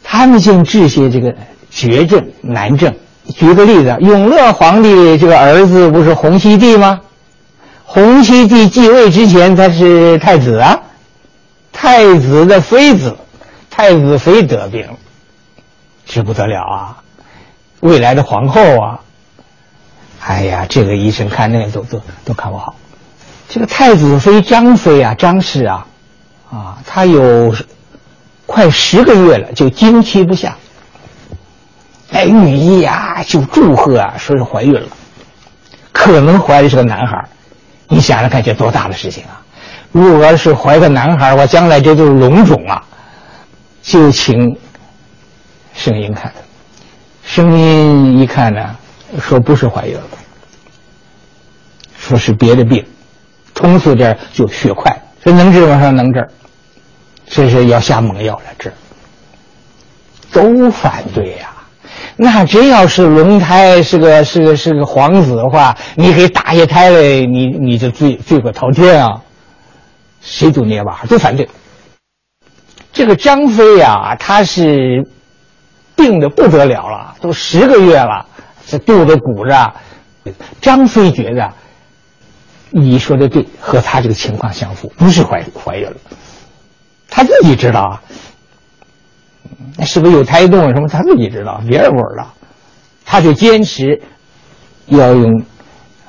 [0.04, 1.34] 他们竟治些这个
[1.68, 2.94] 绝症难症。
[3.34, 7.00] 举个例子，永乐皇帝这个儿子不是洪熙帝吗？
[7.84, 10.80] 洪熙帝继位之前，他是太子啊，
[11.72, 13.16] 太子的妃子，
[13.70, 14.88] 太子妃得病，
[16.04, 17.02] 这不得了啊！
[17.80, 19.00] 未来的皇后啊，
[20.20, 22.74] 哎呀，这个医生看那个都都都看不好。
[23.48, 25.86] 这个太子妃张妃啊，张氏啊，
[26.50, 27.54] 啊，她有
[28.46, 30.56] 快十个月了，就经期不下。
[32.12, 34.86] 哎，御医呀就祝贺啊，说是怀孕了，
[35.92, 37.28] 可能怀的是个男孩
[37.88, 39.42] 你想想看，这多大的事情啊！
[39.92, 42.82] 如果要是怀个男孩我将来这就是龙种啊！
[43.82, 44.56] 就请
[45.74, 46.32] 声音看，
[47.24, 48.76] 声音一看呢，
[49.20, 50.02] 说不是怀孕了，
[51.98, 52.84] 说是别的病，
[53.54, 55.80] 通俗点就血块，说能治吗？
[55.80, 56.28] 说能治，
[57.28, 58.72] 这是要下猛药来治，
[60.32, 61.52] 都反对呀。
[62.18, 69.20] 那真要是龙胎是个是个是个皇子的话，你给打下胎来，你你就罪罪过滔天啊！
[70.22, 71.46] 谁都捏把，都反对。
[72.92, 75.06] 这个张飞呀，他是
[75.94, 78.24] 病的不得了了，都十个月了，
[78.66, 79.74] 这肚子鼓着。
[80.62, 81.52] 张飞觉得
[82.70, 85.96] 你说的对，和他这个情况相符，不是怀怀孕了。
[87.10, 88.02] 他自己知道啊。
[89.76, 90.88] 那是不是有胎动什么？
[90.88, 92.26] 他自己知道，别人不知道。
[93.04, 94.02] 他就坚持
[94.86, 95.44] 要用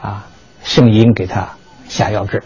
[0.02, 0.26] 啊
[0.64, 1.48] 圣婴给他
[1.88, 2.44] 下药治，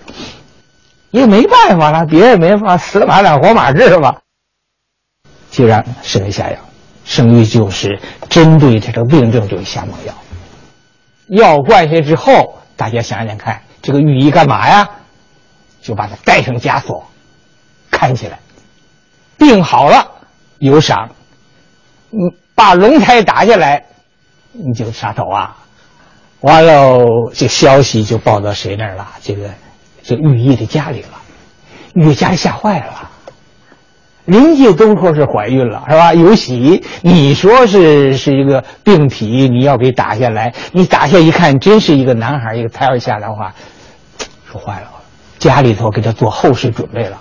[1.10, 4.18] 也没办法了，别人没法，死马当活马治吧。
[5.50, 6.58] 就让圣医下药，
[7.04, 8.00] 圣医就是
[8.30, 10.14] 针对这个病症就下猛药。
[11.28, 14.90] 药灌下之后，大家想想看，这个御医干嘛呀？
[15.82, 17.10] 就把他戴上枷锁，
[17.90, 18.38] 看起来，
[19.38, 20.06] 病好了。
[20.62, 21.10] 有赏，
[22.12, 22.20] 你
[22.54, 23.84] 把龙胎打下来，
[24.52, 25.58] 你就杀头啊！
[26.42, 27.00] 完了，
[27.34, 29.08] 这消息就报到谁那儿了？
[29.24, 29.50] 这个，
[30.04, 31.20] 这御医的家里了，
[31.96, 33.10] 御医家里吓坏了，
[34.26, 36.14] 邻居都说是怀孕了，是吧？
[36.14, 43.52] 有喜，你说是是一个病体，你要给打下来，你打下一看，真是一个男孩，一个胎儿下来的话，
[44.52, 44.92] 说坏了，
[45.40, 47.20] 家里头给他做后事准备了。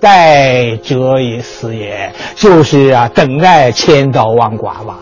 [0.00, 4.98] 待者也死也，就是啊，等待千刀万剐吧。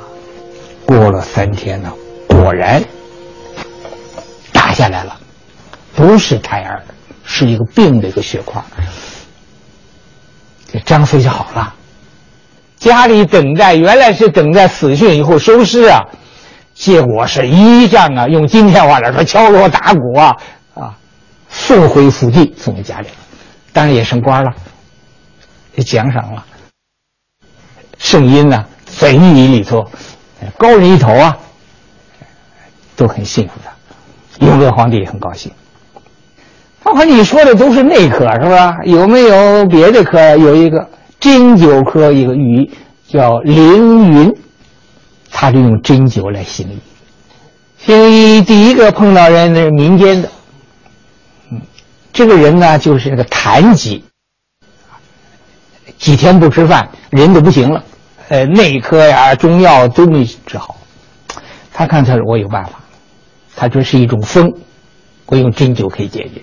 [0.87, 1.93] 过了三天呢，
[2.29, 2.83] 果然
[4.53, 5.17] 打下来了，
[5.97, 6.83] 不是胎儿，
[7.25, 8.63] 是一个病的一个血块。
[10.73, 11.75] 这张飞就好了，
[12.79, 16.01] 家里等待原来是等待死讯以后收尸啊，
[16.75, 20.37] 结果是一仗啊，用今天话来说，敲锣打鼓啊
[20.75, 20.95] 啊，
[21.49, 23.09] 送回府地，送回家里，
[23.73, 24.53] 当然也升官了。
[25.75, 26.45] 给奖赏了，
[27.99, 29.85] 圣音呢，在御医里头，
[30.57, 31.37] 高人一头啊，
[32.95, 34.47] 都很信服他。
[34.47, 35.51] 永乐皇帝也很高兴。
[36.83, 38.77] 他说：“你说的都是内科是吧？
[38.85, 40.37] 有没有别的科？
[40.37, 42.71] 有一个针灸科，一个御医
[43.09, 44.33] 叫凌云，
[45.31, 46.79] 他就用针灸来行医。
[47.79, 50.31] 行医第一个碰到人是民间的，
[51.51, 51.61] 嗯，
[52.13, 54.05] 这个人呢就是那个谭吉。”
[55.99, 57.85] 几天不吃饭，人都不行了，
[58.29, 60.77] 呃，内科呀、中药都没治好。
[61.73, 62.81] 他看他说我有办法，
[63.57, 64.53] 他说是一种风，
[65.27, 66.43] 我用针灸可以解决。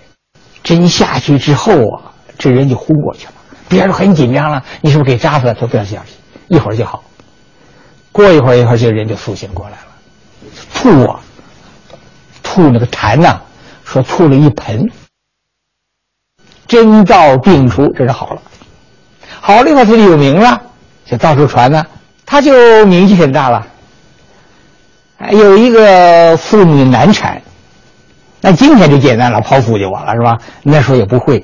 [0.64, 3.34] 针下去之后啊，这人就昏过去了。
[3.70, 5.54] 别人很紧张了，你是不是给扎死了？
[5.54, 6.14] 他不要下去，
[6.48, 7.04] 一会儿就好。
[8.12, 9.88] 过一会儿，一会儿这人就苏醒过来了。
[10.74, 11.20] 吐啊，
[12.44, 13.40] 吐那个痰呐，
[13.86, 14.92] 说吐了一盆，
[16.68, 18.42] 针到病除，这是好了。
[19.44, 20.62] 好了以后他就有名了，
[21.04, 21.84] 就到处传呢，
[22.28, 23.66] 他就名气很大了。
[25.32, 27.42] 有一个妇女难产，
[28.40, 30.38] 那今天就简单了，剖腹就完了，是吧？
[30.62, 31.44] 那时候也不会，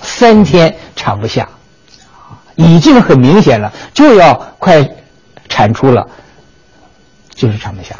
[0.00, 1.46] 三天产不下，
[2.56, 4.88] 已经很明显了，就要快
[5.48, 6.06] 产出了，
[7.34, 7.94] 就是产不下。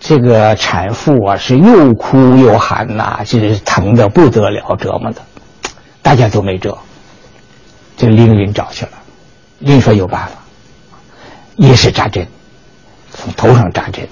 [0.00, 5.20] 这个产妇啊是又哭又喊呐，就是疼的不得了，折磨的，
[6.02, 6.76] 大家都没辙。
[7.96, 8.92] 这凌云找去了，
[9.58, 10.32] 凌说有办法，
[11.56, 12.26] 也是扎针，
[13.12, 14.06] 从头上扎针，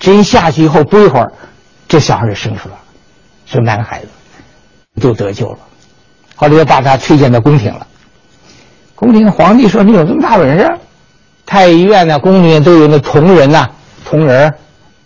[0.00, 1.32] 针下去以后不一会儿，
[1.86, 2.80] 这小孩就生出来了，
[3.46, 4.08] 是男孩子。
[4.98, 5.58] 就得救了。
[6.34, 7.86] 后来又把他推荐到宫廷了。
[8.94, 10.74] 宫廷皇帝说：“你有这么大本事？”
[11.44, 13.68] 太医院呢，宫里面都有那铜人呐，
[14.06, 14.50] 铜人，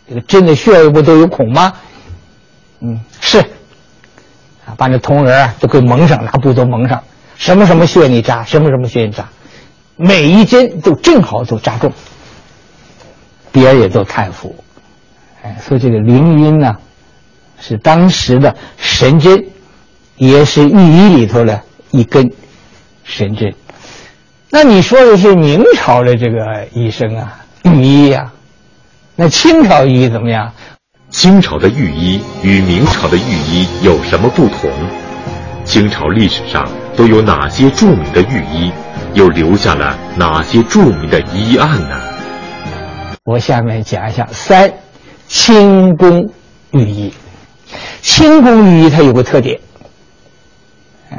[0.09, 1.73] 这个针的穴位不都有孔吗？
[2.79, 3.41] 嗯，是。
[4.65, 7.03] 啊，把那铜人啊都给蒙上，拿布都蒙上，
[7.41, 9.27] 什么什么穴你扎，什么什么穴你扎，
[9.97, 11.91] 每一针都正好都扎中。
[13.51, 14.55] 别人也都叹服，
[15.43, 16.77] 哎，说这个凌云呢，
[17.59, 19.43] 是当时的神针，
[20.17, 22.31] 也是御医里头的一根
[23.05, 23.55] 神针。
[24.51, 28.31] 那你说的是明朝的这个医生啊，御医呀？
[29.17, 30.53] 那清朝御医怎么样？
[31.09, 34.71] 清朝的御医与明朝的御医有什么不同？
[35.65, 38.73] 清朝历史上都有哪些著名的御医？
[39.13, 42.01] 又留下了哪些著名的医案呢？
[43.25, 44.73] 我下面讲一下三
[45.27, 46.31] 清宫
[46.71, 47.13] 御医。
[48.01, 49.59] 清宫御医它有个特点，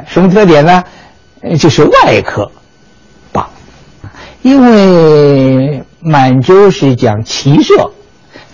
[0.06, 0.82] 什么特点呢？
[1.58, 2.50] 就是外科
[3.30, 3.48] 棒，
[4.40, 7.90] 因为满洲是讲骑射、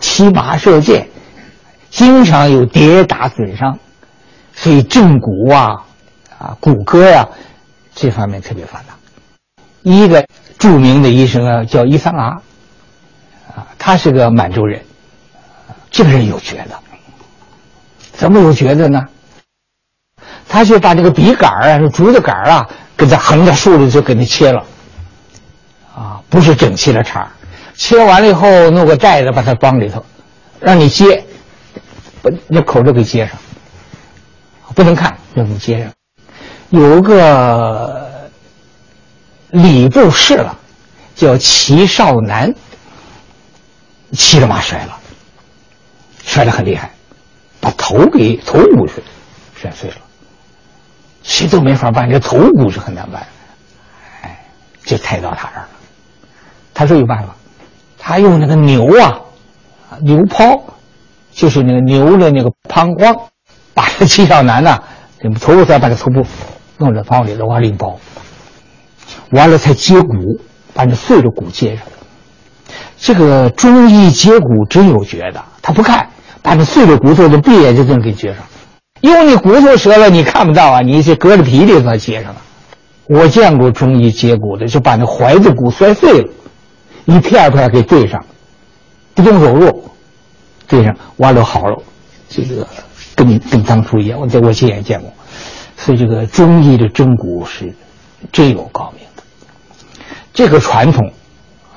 [0.00, 1.08] 骑马射箭，
[1.90, 3.78] 经常有跌打损伤，
[4.54, 5.84] 所以正骨啊、
[6.38, 7.28] 啊谷歌呀
[7.94, 8.96] 这方面特别发达。
[9.82, 10.24] 一个
[10.58, 12.40] 著名的医生啊，叫伊桑拉。
[13.76, 14.80] 他是个满洲人，
[15.90, 16.78] 这个人有觉的，
[18.12, 19.04] 怎么有觉的呢？
[20.48, 24.64] 他就把这个笔杆啊，竹子杆啊，给他横着竖着就给他切了，
[25.94, 27.28] 啊，不是整齐的茬
[27.74, 30.04] 切完了以后弄个袋子把它装里头，
[30.60, 31.24] 让你接，
[32.22, 33.36] 把那口子给接上，
[34.74, 35.92] 不能看，让你接上。
[36.70, 38.28] 有个
[39.50, 40.56] 礼部侍郎
[41.14, 42.54] 叫齐少南。
[44.12, 44.98] 骑着马摔了，
[46.24, 46.90] 摔得很厉害，
[47.60, 49.02] 把头给头骨摔
[49.54, 49.96] 摔碎了，
[51.22, 53.26] 谁都没法办，这头骨是很难办，
[54.22, 54.46] 哎，
[54.82, 55.68] 就抬到他这儿了。
[56.72, 57.36] 他说有办法，
[57.98, 59.20] 他用那个牛啊，
[60.00, 60.64] 牛泡，
[61.30, 63.14] 就是那个牛的那个膀胱，
[63.74, 64.82] 把这齐少南呐，
[65.20, 66.26] 这头部再把这头部
[66.78, 67.98] 弄在膀里头往里包，
[69.30, 70.14] 完了才接骨，
[70.72, 71.84] 把你碎的骨接上。
[72.96, 76.08] 这个中医接骨真有绝的，他不看，
[76.42, 78.38] 把那碎的骨头的闭眼就这么给接上，
[79.00, 82.40] 因为你骨头折了你看不到啊，你是隔着皮里头接上了。
[83.06, 86.28] 我见过中医接骨的，就把那怀子骨摔碎了，
[87.06, 88.24] 一片片给对上，
[89.14, 89.90] 不动手术，
[90.66, 91.82] 对上完了好了，
[92.28, 92.66] 这个
[93.16, 95.10] 跟跟当初一样，我在我亲眼见过，
[95.78, 97.74] 所以这个中医的针骨是
[98.30, 99.22] 真有高明的，
[100.34, 101.10] 这个传统。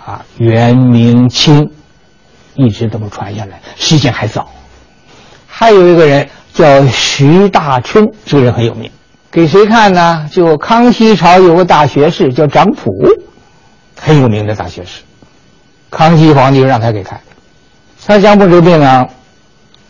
[0.03, 1.71] 啊，元明清
[2.55, 4.49] 一直这么传下来，时间还早。
[5.45, 8.89] 还有一个人叫徐大春，这个人很有名，
[9.29, 10.27] 给谁看呢？
[10.31, 12.91] 就康熙朝有个大学士叫张溥，
[13.95, 15.03] 很有名的大学士。
[15.91, 17.21] 康熙皇帝让他给看，
[18.03, 19.07] 他讲不治病啊，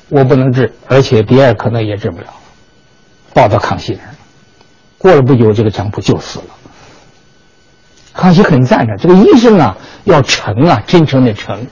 [0.09, 2.27] 我不能治，而且别人可能也治不了，
[3.33, 4.15] 报到康熙那儿。
[4.97, 6.45] 过了不久，这个张普就死了。
[8.13, 11.65] 康熙很赞成这个医生啊，要诚啊，真诚的诚。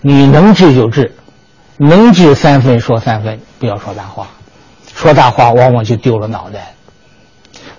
[0.00, 1.14] 你能治就治，
[1.76, 4.28] 能治三分说三分，不要说大话，
[4.94, 6.72] 说大话往往就丢了脑袋。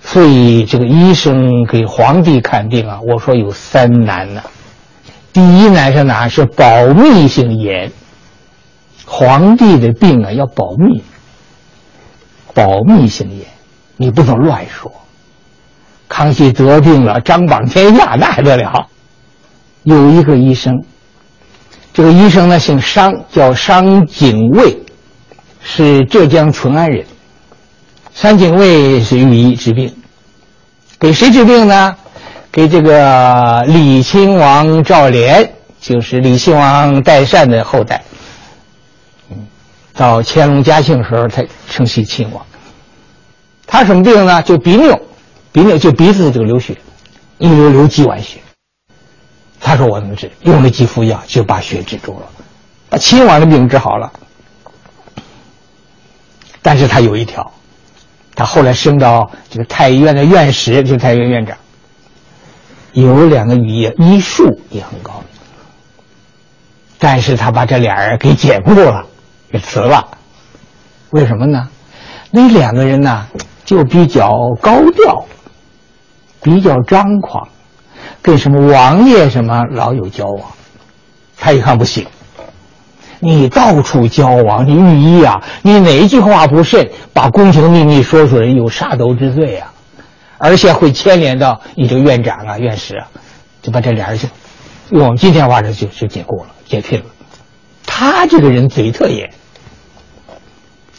[0.02, 4.42] 所以这个医生给皇帝看病啊，我说有三难呢。
[5.32, 6.28] 第一难是哪？
[6.28, 7.90] 是保密性严。
[9.04, 11.02] 皇帝的病啊要保密，
[12.56, 13.44] 保密性也，
[13.98, 14.90] 你不能乱说。
[16.08, 18.86] 康熙得病了，张榜天下，那还得了？
[19.82, 20.82] 有一个医生，
[21.92, 24.74] 这个医生呢姓商，叫商景卫，
[25.62, 27.04] 是浙江淳安人。
[28.14, 29.94] 商景卫是御医治病，
[30.98, 31.94] 给谁治病呢？
[32.50, 35.46] 给这个李亲王赵濂，
[35.78, 38.02] 就是李亲王代善的后代。
[39.96, 42.44] 到乾隆嘉庆时候才承袭亲王。
[43.66, 44.42] 他什么病呢？
[44.42, 45.00] 就鼻衄。
[45.52, 46.76] 鼻衄就鼻子这个流血，
[47.38, 48.38] 一流流几碗血。
[49.58, 52.26] 他说我能治，用了几副药就把血止住了，
[52.90, 54.12] 把亲王的病治好了。
[56.60, 57.50] 但是他有一条，
[58.34, 61.56] 他后来升到这个太医院的院士，就太医院院长。
[62.92, 65.24] 有两个御医，医术也很高，
[66.98, 69.06] 但是他把这俩人给解雇了，
[69.56, 70.06] 给辞了。
[71.10, 71.68] 为什么呢？
[72.30, 73.26] 那两个人呢，
[73.64, 74.30] 就比较
[74.60, 75.24] 高调。
[76.42, 77.48] 比较张狂，
[78.22, 80.42] 跟什么王爷什么老有交往，
[81.36, 82.06] 他一看不行，
[83.18, 89.72] 你到处交往，你御医啊，你哪一句话不慎，把宫廷秘密说出来，有杀头之罪啊，
[90.38, 93.08] 而且会牵连到你这个院长啊、院士啊，
[93.60, 94.28] 就把这俩人就
[94.90, 97.06] 用我们今天话说就就解雇了、解聘了。
[97.84, 99.32] 他这个人嘴特严，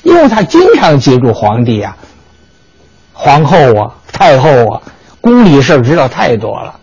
[0.04, 1.96] 因为他经常接触皇帝啊、
[3.14, 4.82] 皇后啊、太后啊，
[5.20, 6.74] 宫里事儿知道太多了。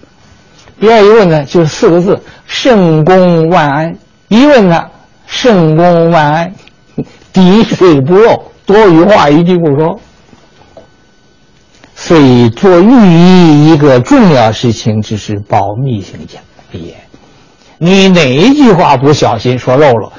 [0.78, 3.96] 别人一问呢，就是四个字：圣公万安。
[4.28, 4.84] 一问呢，
[5.26, 6.54] 圣公万安，
[7.32, 10.00] 滴水不漏，多余话一句不说。
[11.94, 16.42] 所以做御医一个重要事情就是保密性讲
[16.72, 16.94] 严。
[17.78, 20.12] 你哪一句话不小心说漏了，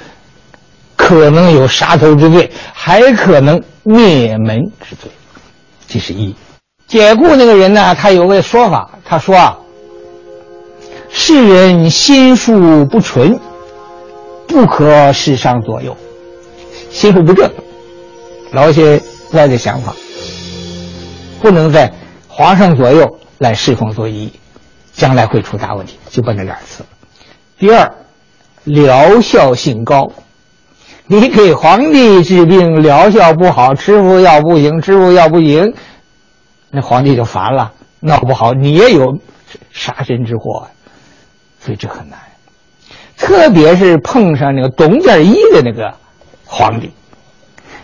[0.96, 5.12] 可能有杀头之罪，还可能灭门之罪。
[5.88, 6.36] 这是一。
[6.88, 9.58] 解雇那个人呢，他有个说法，他说啊。
[11.18, 13.40] 世人心术不纯，
[14.48, 15.96] 不可世上左右。
[16.92, 17.50] 心术不正，
[18.52, 19.96] 老些歪的想法，
[21.42, 21.92] 不能在
[22.28, 24.30] 皇上左右来侍奉做医，
[24.94, 26.84] 将来会出大问题，就把那两次。
[27.58, 27.90] 第二，
[28.66, 30.12] 疗效性高，
[31.08, 35.74] 你给皇帝治病疗效不好，吃服药不行，吃服药不行，
[36.72, 39.20] 那皇帝就烦了，闹不好你也有
[39.72, 40.68] 杀身之祸。
[41.60, 42.20] 所以这很难，
[43.18, 45.94] 特别是碰上那个董建一的那个
[46.46, 46.92] 皇帝，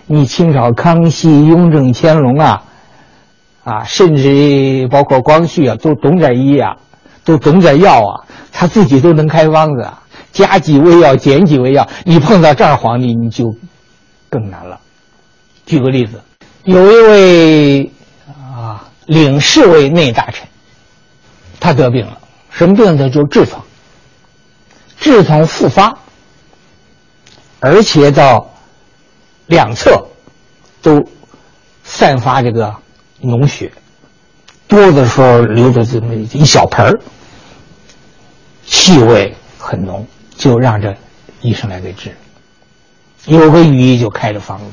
[0.07, 2.63] 你清朝康熙、雍正、乾隆啊，
[3.63, 6.77] 啊，甚至包括光绪啊，都董建一啊，
[7.23, 10.01] 都董建药啊，他自己都能开方子啊，
[10.31, 11.87] 加几味药，减几味药。
[12.05, 13.55] 你碰到这样皇帝，你就
[14.29, 14.79] 更难了。
[15.65, 16.21] 举个例子，
[16.63, 17.91] 有一位
[18.27, 20.47] 啊领侍卫内大臣，
[21.59, 22.17] 他得病了，
[22.49, 23.09] 什么病呢？
[23.09, 23.63] 就痔疮。
[25.01, 25.97] 痔疮复发，
[27.59, 28.47] 而且到
[29.47, 30.05] 两侧
[30.79, 31.03] 都
[31.83, 32.71] 散发这个
[33.19, 33.71] 脓血，
[34.67, 36.99] 多的时候流着这么一小盆儿，
[38.67, 40.05] 气味很浓，
[40.41, 40.95] 就让这
[41.41, 42.09] 医生来给治。
[43.27, 44.65] 有个御医就开了方子，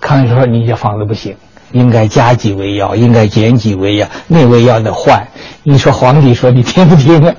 [0.00, 1.36] 康熙说：“你这方子不行，
[1.72, 5.22] 应该加几味药，应该减几味药，那味药得换。”
[5.62, 7.34] 你说皇帝说你听不听啊？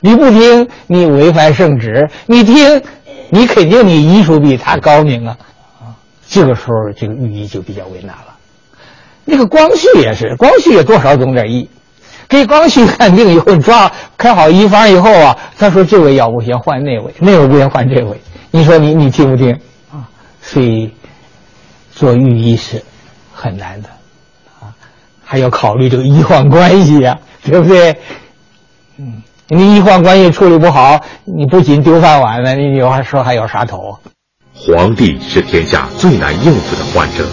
[0.00, 2.82] 你不听，你违反圣旨；你听，
[3.28, 5.26] 你肯定你医术比他高明！
[5.26, 5.36] 啊，
[6.26, 8.34] 这个时候这个御医就比较为难了。
[9.26, 11.68] 那个光绪也是，光绪也多少懂点医，
[12.28, 18.20] 给光绪看病以后抓开好医方以后啊，他说这位药不行，换那位，那位不行换这位。
[18.50, 19.52] 你说你你听不听
[19.92, 20.08] 啊？
[20.40, 20.92] 所以
[21.92, 22.82] 做御医是
[23.32, 23.88] 很难的
[24.60, 24.72] 啊，
[25.24, 27.96] 还要考虑这个医患关系呀， 对不对？
[28.98, 29.22] 嗯。
[29.48, 33.98] 你医患关系处理不好，你不仅丢饭碗了，你有话说还有杀头。
[34.54, 37.26] 皇帝是天下最难应付的患者，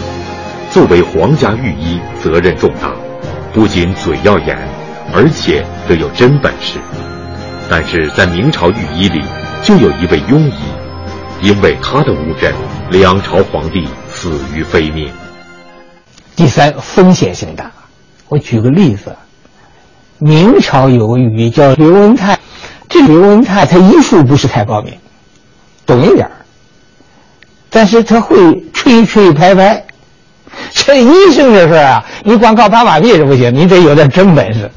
[0.70, 2.92] 作为皇家御医，责任重大，
[3.54, 4.58] 不仅嘴要严，
[5.14, 6.78] 而且得有真本事。
[7.68, 9.22] 但是在明朝御医里，
[9.62, 10.54] 就有一位庸医，
[11.40, 12.54] 因为他的误诊，
[12.90, 15.10] 两朝皇帝死于非命。
[16.34, 17.70] 第三，风险性大。
[18.28, 19.14] 我举个例子。
[20.18, 22.38] 明朝有个御医叫刘文泰，
[22.88, 24.94] 这刘文泰他医术不是太高明，
[25.84, 26.30] 懂一点
[27.68, 29.84] 但是他会吹吹拍拍。
[30.70, 34.70] 这医生这事儿啊，你光靠拍马屁是不行，你得有点真本事。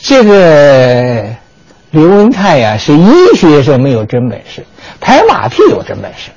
[0.00, 1.34] 这个
[1.90, 4.64] 刘文泰呀，是医学上没有真本事，
[5.00, 6.30] 拍马屁有真本事，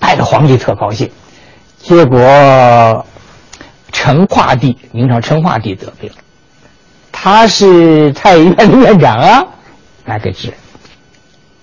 [0.00, 1.10] 拍的皇帝特高兴。
[1.78, 3.06] 结果
[3.92, 6.10] 成化帝，明朝成化帝得病。
[7.12, 9.46] 他是太医院的院长啊，
[10.04, 10.52] 来给治。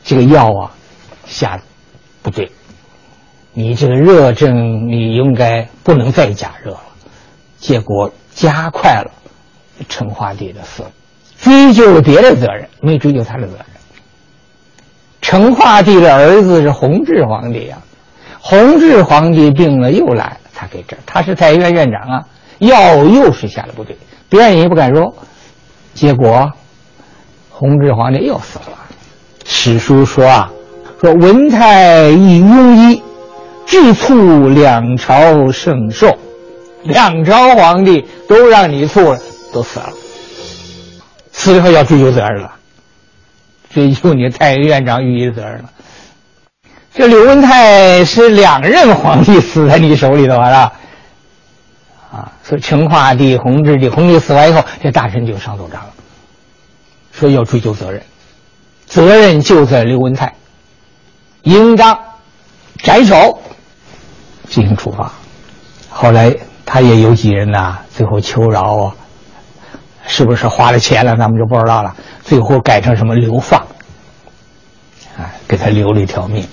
[0.03, 0.71] 这个药啊，
[1.25, 1.63] 下的
[2.21, 2.51] 不对。
[3.53, 6.81] 你这个热症，你应该不能再加热了。
[7.59, 9.11] 结果加快了
[9.89, 10.83] 成化帝的死，
[11.41, 13.65] 追究别的责任，没追究他的责任。
[15.21, 17.77] 成化帝的儿子是弘治皇帝呀，
[18.39, 20.97] 弘治皇帝病了又来，他给治。
[21.05, 22.25] 他是太医院院长啊，
[22.59, 23.97] 药又是下的不对，
[24.29, 25.13] 别人也不敢说。
[25.93, 26.49] 结果，
[27.49, 28.77] 弘治皇帝又死了。
[29.45, 30.51] 史书说啊，
[30.99, 33.01] 说文泰以庸医，
[33.65, 36.17] 治促两朝圣寿，
[36.83, 39.19] 两朝皇帝都让你促了，
[39.53, 39.89] 都死了。
[41.41, 42.51] 死了后要追究责任了，
[43.73, 45.71] 追究你太医院长御医责任了。
[46.93, 50.71] 这刘文泰是两任皇帝死在你手里头了。
[52.11, 55.89] 啊，说成化帝、弘治帝，弘治死完以后，这大臣就上奏章了，
[57.11, 58.03] 说要追究责任，
[58.85, 60.35] 责任就在刘文泰。
[61.41, 61.97] 应当
[62.83, 63.41] 斩首
[64.47, 65.11] 进行处罚。
[65.89, 66.35] 后来
[66.67, 68.95] 他也有几人呐，最后求饶啊，
[70.14, 71.95] 是不是花了钱了，咱们就不知道了。
[72.22, 73.57] 最后改成什么流放，
[75.18, 76.45] 啊，给他留了一条命，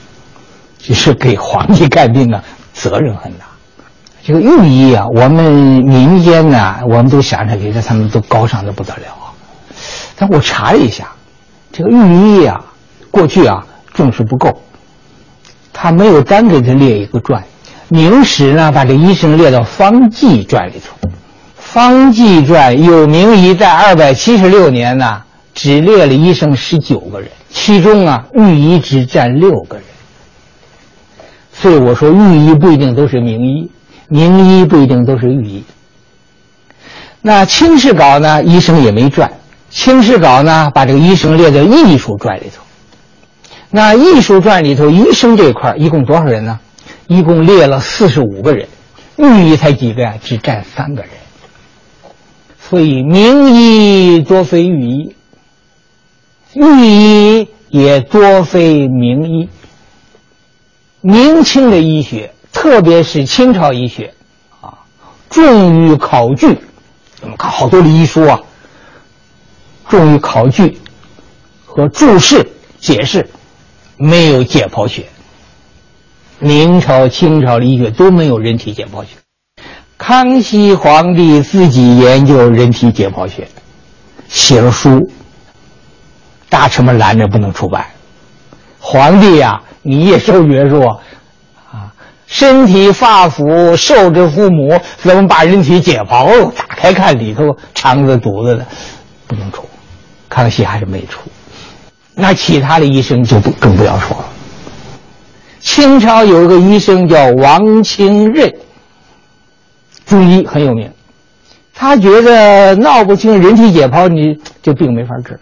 [0.78, 2.40] 就是给皇帝看病啊，
[2.72, 3.46] 责任很大。
[4.24, 9.34] 这个御医啊，我们民间呢，我们都想着觉得他们都高尚的不得了啊。
[10.14, 11.08] 但我查了一下，
[11.72, 12.64] 这个御医啊，
[13.10, 14.62] 过去啊重视不够，
[15.72, 17.42] 他没有单给他列一个传。
[17.88, 21.08] 明史呢，把这医生列到《方剂传》里头，
[21.70, 25.22] 《方剂传》有名医在二百七十六年呢，
[25.54, 29.84] 只列了医生十九个人，其中啊，御医只占六个人。
[31.52, 33.70] 所以我说，御医不一定都是名医，
[34.08, 35.62] 名医不一定都是御医。
[37.20, 39.28] 那《清世稿》呢，医生也没传，
[39.68, 42.62] 《清世稿》呢，把这个医生列在艺术传里头。
[43.70, 46.58] 那艺术传里头，医生这块一共多少人呢？
[47.08, 48.66] 一共列了四十五个人，
[49.18, 50.14] 御医才几个呀？
[50.24, 51.10] 只占三个人。
[52.68, 55.14] 所以名医多非御医，
[56.54, 59.48] 御医也多非名医。
[61.00, 64.12] 明清的医学，特别是清朝医学，
[64.60, 64.80] 啊，
[65.30, 66.58] 重于考据。
[67.22, 68.40] 我们看好多的医书啊，
[69.88, 70.78] 重于考据
[71.64, 73.30] 和注释解释，
[73.96, 75.06] 没有解剖学。
[76.38, 79.17] 明朝、清朝的医学都没有人体解剖学。
[79.98, 83.48] 康熙皇帝自己研究人体解剖学，
[84.28, 85.10] 写了书，
[86.48, 87.84] 大臣们拦着不能出版。
[88.78, 91.92] 皇帝呀，你也受约束啊！
[92.28, 96.50] 身体发肤受之父母，怎么把人体解剖？
[96.52, 98.64] 打开看里头肠子、肚子的，
[99.26, 99.68] 不能出。
[100.28, 101.28] 康熙还是没出。
[102.14, 104.24] 那其他的医生就不更不要说了。
[105.60, 108.54] 清朝有一个医生叫王清任，
[110.08, 110.90] 中医很有名。
[111.74, 115.38] 他觉得闹不清人体解剖，你这病没法治。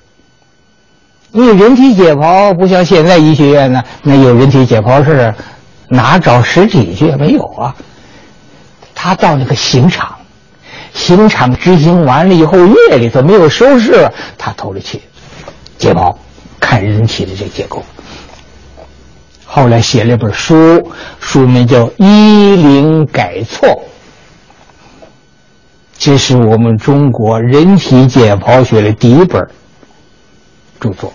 [1.32, 5.34] 因为人体解剖不像现在医学院呢，那有人体解剖室，
[5.88, 7.12] 哪找实体去？
[7.16, 7.74] 没有啊。
[8.94, 10.16] 他到那个刑场，
[10.92, 12.58] 刑场执行完了以后，
[12.90, 15.00] 夜里头没有收拾，他偷着去
[15.78, 16.14] 解剖，
[16.58, 17.82] 看人体的这结构。
[19.44, 20.90] 后来写了一本书，
[21.20, 23.68] 书名叫《医灵改错》，
[25.98, 29.42] 这是我们中国人体解剖学的第一本
[30.78, 31.12] 著作。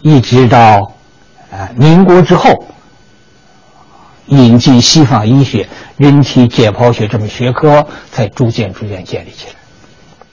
[0.00, 0.92] 一直到
[1.50, 2.50] 啊民国之后，
[4.26, 5.66] 引进西方医学，
[5.96, 9.54] 人体解剖学这门学科才逐渐逐渐建立起来。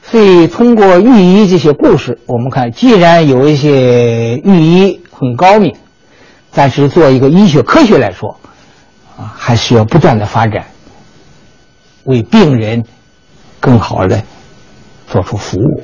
[0.03, 5.75] 所以，通过御医这些故事，我们看，既然有一些御医很高明。
[6.51, 8.39] 但是，做一个医学科学来说，
[9.17, 10.67] 啊，还需要不断的发展，
[12.03, 12.83] 为病人
[13.65, 14.21] 更好的
[15.07, 15.83] 做出服务。